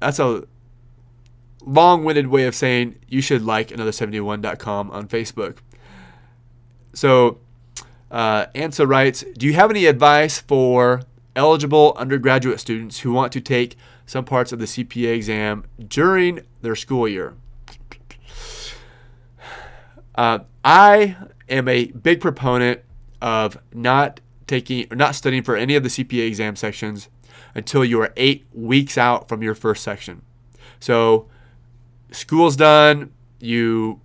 that's 0.00 0.18
a 0.18 0.44
long-winded 1.64 2.26
way 2.26 2.44
of 2.44 2.54
saying 2.54 2.98
you 3.08 3.20
should 3.20 3.42
like 3.42 3.68
another71.com 3.68 4.90
on 4.90 5.08
Facebook. 5.08 5.58
So 6.92 7.38
uh, 8.10 8.46
Ansa 8.54 8.86
writes, 8.86 9.24
do 9.36 9.46
you 9.46 9.54
have 9.54 9.70
any 9.70 9.86
advice 9.86 10.40
for 10.40 11.02
eligible 11.34 11.94
undergraduate 11.96 12.60
students 12.60 13.00
who 13.00 13.12
want 13.12 13.32
to 13.32 13.40
take 13.40 13.76
some 14.06 14.24
parts 14.24 14.52
of 14.52 14.58
the 14.58 14.66
CPA 14.66 15.14
exam 15.14 15.64
during 15.88 16.40
their 16.62 16.76
school 16.76 17.08
year? 17.08 17.34
Uh, 20.14 20.40
I 20.64 21.16
am 21.48 21.66
a 21.68 21.86
big 21.86 22.20
proponent 22.20 22.82
of 23.20 23.58
not 23.72 24.20
taking 24.46 24.86
or 24.92 24.96
not 24.96 25.14
studying 25.14 25.42
for 25.42 25.56
any 25.56 25.74
of 25.74 25.82
the 25.82 25.88
CPA 25.88 26.26
exam 26.26 26.56
sections 26.56 27.08
until 27.54 27.84
you 27.84 28.00
are 28.00 28.12
eight 28.16 28.46
weeks 28.52 28.98
out 28.98 29.28
from 29.28 29.42
your 29.42 29.54
first 29.54 29.82
section. 29.82 30.22
So 30.78 31.28
school's 32.14 32.56
done. 32.56 33.12
You, 33.40 34.00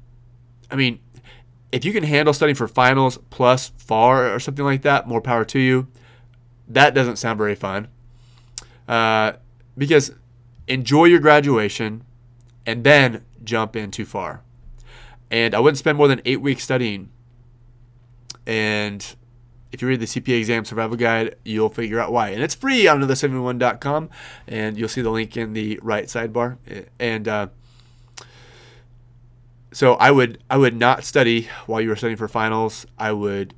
I 0.70 0.76
mean, 0.76 1.00
if 1.72 1.86
you 1.86 1.94
can 1.94 2.04
handle 2.04 2.34
studying 2.34 2.56
for 2.56 2.68
finals 2.68 3.20
plus 3.30 3.72
FAR 3.78 4.34
or 4.34 4.40
something 4.40 4.66
like 4.66 4.82
that, 4.82 5.08
more 5.08 5.22
power 5.22 5.46
to 5.46 5.60
you. 5.60 5.88
That 6.68 6.94
doesn't 6.94 7.18
sound 7.18 7.38
very 7.38 7.56
fun. 7.56 7.88
Uh, 8.88 9.34
because 9.78 10.12
enjoy 10.68 11.06
your 11.06 11.20
graduation 11.20 12.04
and 12.66 12.84
then 12.84 13.24
jump 13.44 13.76
in 13.76 13.92
to 13.92 14.06
FAR. 14.06 14.42
And 15.32 15.54
I 15.54 15.60
wouldn't 15.60 15.78
spend 15.78 15.98
more 15.98 16.08
than 16.08 16.22
eight 16.26 16.42
weeks 16.42 16.64
studying. 16.64 17.10
And 18.46 19.06
if 19.72 19.82
you 19.82 19.88
read 19.88 20.00
the 20.00 20.08
CPA 20.08 20.40
exam 20.40 20.66
survival 20.66 20.98
guide, 20.98 21.36
you'll 21.46 21.70
figure 21.70 22.00
out 22.00 22.12
why. 22.12 22.30
And 22.30 22.42
it's 22.42 22.56
free 22.56 22.88
on 22.88 23.02
another71.com, 23.02 24.10
and 24.48 24.78
you'll 24.78 24.90
see 24.90 25.02
the 25.02 25.12
link 25.12 25.38
in 25.38 25.54
the 25.54 25.80
right 25.84 26.06
sidebar. 26.06 26.58
And 27.00 27.28
uh, 27.28 27.48
so 29.72 29.94
I 29.96 30.12
would 30.12 30.44
I 30.50 30.58
would 30.58 30.76
not 30.76 31.04
study 31.04 31.48
while 31.66 31.82
you 31.82 31.90
were 31.90 31.96
studying 31.96 32.18
for 32.18 32.28
finals. 32.28 32.86
I 32.98 33.12
would 33.12 33.54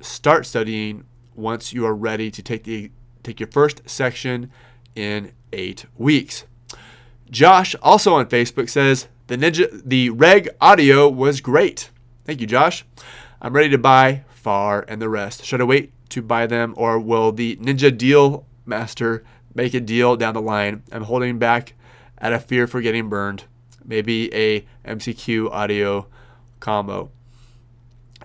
start 0.00 0.46
studying 0.46 1.04
once 1.34 1.72
you 1.72 1.86
are 1.86 1.94
ready 1.94 2.30
to 2.30 2.42
take 2.42 2.64
the 2.64 2.90
take 3.22 3.40
your 3.40 3.48
first 3.48 3.82
section 3.88 4.50
in 4.94 5.32
eight 5.52 5.86
weeks. 5.96 6.44
Josh, 7.30 7.74
also 7.82 8.14
on 8.14 8.26
Facebook, 8.26 8.68
says 8.68 9.08
the 9.26 9.36
Ninja 9.36 9.82
the 9.84 10.10
Reg 10.10 10.48
audio 10.60 11.08
was 11.08 11.40
great. 11.40 11.90
Thank 12.24 12.40
you, 12.40 12.46
Josh. 12.46 12.84
I'm 13.40 13.54
ready 13.54 13.70
to 13.70 13.78
buy 13.78 14.24
FAR 14.28 14.84
and 14.88 15.02
the 15.02 15.08
rest. 15.08 15.44
Should 15.44 15.60
I 15.60 15.64
wait 15.64 15.92
to 16.10 16.22
buy 16.22 16.46
them, 16.46 16.74
or 16.76 16.98
will 16.98 17.32
the 17.32 17.56
Ninja 17.56 17.96
Deal 17.96 18.46
Master 18.64 19.24
make 19.54 19.74
a 19.74 19.80
deal 19.80 20.16
down 20.16 20.34
the 20.34 20.42
line? 20.42 20.82
I'm 20.92 21.04
holding 21.04 21.38
back 21.38 21.74
out 22.20 22.32
of 22.32 22.44
fear 22.44 22.66
for 22.66 22.80
getting 22.80 23.08
burned 23.08 23.44
maybe 23.84 24.32
a 24.34 24.64
MCQ 24.84 25.50
audio 25.50 26.06
combo. 26.60 27.10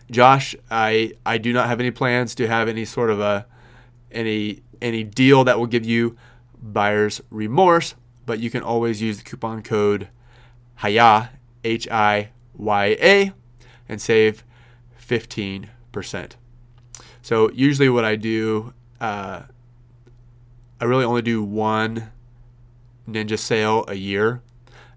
Josh, 0.10 0.56
I 0.72 1.14
I 1.26 1.38
do 1.38 1.52
not 1.54 1.68
have 1.68 1.80
any 1.80 1.92
plans 1.92 2.36
to 2.36 2.48
have 2.48 2.68
any 2.68 2.86
sort 2.86 3.10
of 3.10 3.20
a 3.20 3.46
any 4.12 4.62
any 4.82 5.04
deal 5.04 5.44
that 5.44 5.60
will 5.60 5.68
give 5.68 5.86
you 5.86 6.16
buyer's 6.62 7.22
remorse, 7.30 7.96
but 8.26 8.40
you 8.40 8.50
can 8.50 8.64
always 8.64 9.02
use 9.02 9.18
the 9.18 9.24
coupon 9.24 9.62
code 9.62 10.08
HIYA 10.80 11.30
H 11.64 11.88
I 11.90 12.30
Y 12.56 12.86
A 13.02 13.32
and 13.90 14.02
save 14.02 14.44
15%. 15.02 16.32
So 17.22 17.50
usually 17.52 17.90
what 17.90 18.06
I 18.06 18.16
do 18.16 18.74
uh, 19.00 19.44
I 20.80 20.86
really 20.86 21.06
only 21.06 21.22
do 21.22 21.44
one 21.44 22.12
ninja 23.10 23.38
sale 23.38 23.86
a 23.88 23.96
year 23.96 24.42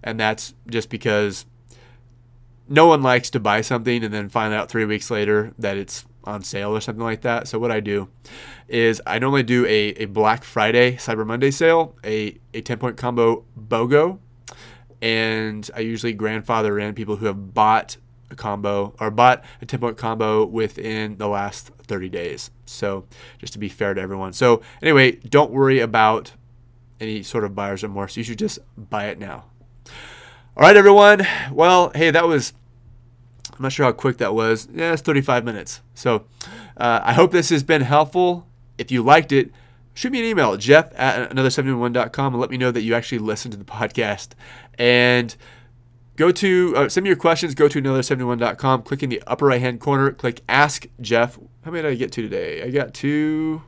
and 0.03 0.19
that's 0.19 0.55
just 0.69 0.89
because 0.89 1.47
no 2.69 2.87
one 2.87 3.03
likes 3.03 3.31
to 3.31 3.41
buy 3.41 3.61
something 3.61 4.05
and 4.05 4.15
then 4.15 4.29
find 4.29 4.55
out 4.55 4.71
three 4.71 4.85
weeks 4.85 5.11
later 5.11 5.53
that 5.59 5.77
it's 5.77 6.05
on 6.25 6.43
sale 6.43 6.75
or 6.75 6.81
something 6.81 7.05
like 7.05 7.23
that. 7.23 7.49
So 7.49 7.59
what 7.59 7.71
I 7.71 7.81
do 7.81 8.09
is 8.69 9.03
I 9.07 9.19
normally 9.19 9.43
do 9.43 9.67
a, 9.67 9.89
a 9.95 10.05
Black 10.07 10.45
Friday, 10.45 10.93
Cyber 10.97 11.27
Monday 11.27 11.51
sale, 11.51 11.97
a, 12.05 12.39
a 12.55 12.61
10 12.61 12.79
point 12.79 12.97
combo 12.97 13.45
BOGO, 13.59 14.19
and 15.03 15.69
I 15.75 15.81
usually 15.81 16.13
grandfather 16.13 16.79
in 16.79 16.95
people 16.95 17.17
who 17.17 17.27
have 17.27 17.55
bought 17.55 17.97
a 18.31 18.37
combo 18.37 18.95
or 19.01 19.11
bought 19.11 19.45
a 19.61 19.67
10 19.67 19.81
point 19.81 19.97
combo 19.97 20.45
within 20.45 21.17
the 21.17 21.27
last 21.27 21.69
30 21.83 22.09
days. 22.09 22.51
So 22.67 23.05
just 23.39 23.53
to 23.55 23.59
be 23.59 23.69
fair 23.69 23.95
to 23.95 24.01
everyone. 24.01 24.33
So 24.33 24.63
anyway, 24.81 25.13
don't 25.13 25.51
worry 25.51 25.81
about 25.81 26.33
any 27.01 27.23
sort 27.23 27.45
of 27.45 27.55
buyer's 27.55 27.83
remorse. 27.83 28.17
You 28.17 28.23
should 28.23 28.39
just 28.39 28.59
buy 28.77 29.07
it 29.07 29.19
now. 29.19 29.47
All 30.57 30.63
right, 30.63 30.77
everyone. 30.77 31.27
Well, 31.53 31.91
hey, 31.95 32.11
that 32.11 32.27
was, 32.27 32.53
I'm 33.53 33.63
not 33.63 33.73
sure 33.73 33.87
how 33.87 33.93
quick 33.93 34.19
that 34.19 34.35
was. 34.35 34.69
Yeah, 34.73 34.93
it's 34.93 35.03
35 35.03 35.45
minutes. 35.45 35.81
So 35.95 36.27
uh, 36.77 37.01
I 37.03 37.13
hope 37.13 37.33
this 37.33 37.51
has 37.51 37.63
been 37.63 37.83
helpful. 37.83 38.47
If 38.79 38.91
you 38.91 39.03
liked 39.03 39.33
it, 39.33 39.53
shoot 39.95 40.13
me 40.13 40.21
an 40.21 40.25
email, 40.27 40.57
jeff 40.57 40.93
at 40.99 41.31
another71.com, 41.31 42.35
and 42.35 42.41
let 42.41 42.51
me 42.51 42.57
know 42.57 42.71
that 42.71 42.83
you 42.83 42.95
actually 42.95 43.19
listened 43.19 43.53
to 43.53 43.59
the 43.59 43.65
podcast. 43.65 44.31
And 44.79 45.35
go 46.17 46.31
to, 46.31 46.75
uh, 46.77 46.89
send 46.89 47.05
me 47.05 47.11
your 47.11 47.17
questions, 47.17 47.55
go 47.55 47.69
to 47.69 47.81
another71.com, 47.81 48.83
click 48.83 49.03
in 49.03 49.11
the 49.11 49.23
upper 49.27 49.47
right 49.47 49.61
hand 49.61 49.81
corner, 49.81 50.11
click 50.13 50.43
Ask 50.49 50.87
Jeff. 51.01 51.39
How 51.63 51.71
many 51.71 51.83
did 51.83 51.93
I 51.93 51.95
get 51.95 52.13
to 52.13 52.23
today? 52.23 52.63
I 52.63 52.71
got 52.71 52.95
to 52.95 53.63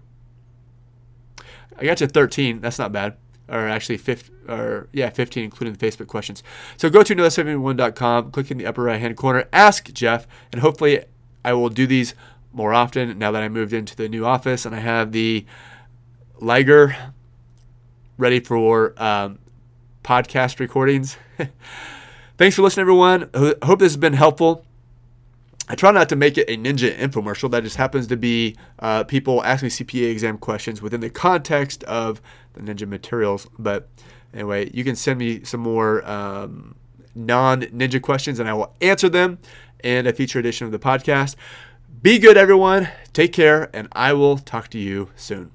I 1.79 1.85
got 1.85 1.99
to 1.99 2.07
13. 2.07 2.61
That's 2.61 2.79
not 2.79 2.93
bad. 2.93 3.17
Or 3.53 3.69
actually, 3.69 3.99
15, 3.99 4.49
or 4.49 4.89
yeah, 4.93 5.11
15, 5.11 5.45
including 5.45 5.75
the 5.75 5.87
Facebook 5.87 6.07
questions. 6.07 6.43
So 6.79 6.89
go 6.89 7.03
to 7.03 7.15
another71.com, 7.15 8.31
click 8.31 8.51
in 8.51 8.57
the 8.57 8.67
upper 8.67 8.83
right 8.83 8.99
hand 8.99 9.17
corner, 9.17 9.47
ask 9.53 9.93
Jeff, 9.93 10.27
and 10.51 10.63
hopefully 10.63 11.05
I 11.45 11.53
will 11.53 11.69
do 11.69 11.87
these 11.87 12.15
more 12.53 12.73
often 12.73 13.19
now 13.19 13.31
that 13.31 13.43
I 13.43 13.49
moved 13.49 13.73
into 13.73 13.95
the 13.95 14.09
new 14.09 14.25
office 14.25 14.67
and 14.67 14.75
I 14.75 14.81
have 14.81 15.13
the 15.13 15.45
Liger 16.41 16.97
ready 18.19 18.41
for 18.41 18.95
um, 19.03 19.39
podcast 20.03 20.59
recordings. 20.59 21.17
Thanks 22.39 22.57
for 22.57 22.63
listening, 22.63 22.83
everyone. 22.83 23.31
Hope 23.35 23.79
this 23.79 23.93
has 23.93 23.97
been 23.97 24.15
helpful. 24.15 24.65
I 25.69 25.75
try 25.75 25.91
not 25.91 26.09
to 26.09 26.17
make 26.17 26.37
it 26.37 26.51
a 26.51 26.57
ninja 26.57 26.97
infomercial. 26.97 27.51
That 27.51 27.63
just 27.63 27.77
happens 27.77 28.07
to 28.09 28.17
be 28.17 28.57
uh, 28.81 29.05
people 29.05 29.45
asking 29.45 29.71
CPA 29.71 30.11
exam 30.11 30.39
questions 30.39 30.83
within 30.83 31.01
the 31.01 31.11
context 31.11 31.85
of 31.85 32.21
the 32.55 32.61
ninja 32.63 32.87
materials. 32.87 33.47
But 33.59 33.89
anyway, 34.35 34.71
you 34.75 34.85
can 34.85 34.97
send 34.97 35.19
me 35.19 35.45
some 35.45 35.61
more 35.61 36.09
um, 36.09 36.75
non 37.15 37.63
ninja 37.63 38.03
questions 38.03 38.41
and 38.41 38.49
I 38.49 38.55
will 38.55 38.75
answer 38.81 39.09
them 39.09 39.39
in 39.83 40.07
a 40.07 40.13
future 40.13 40.39
edition 40.39 40.67
of 40.67 40.73
the 40.73 40.79
podcast. 40.79 41.37
Be 42.03 42.19
good, 42.19 42.37
everyone. 42.37 42.89
Take 43.13 43.33
care, 43.33 43.71
and 43.73 43.87
I 43.93 44.13
will 44.13 44.39
talk 44.39 44.69
to 44.71 44.79
you 44.79 45.11
soon. 45.15 45.53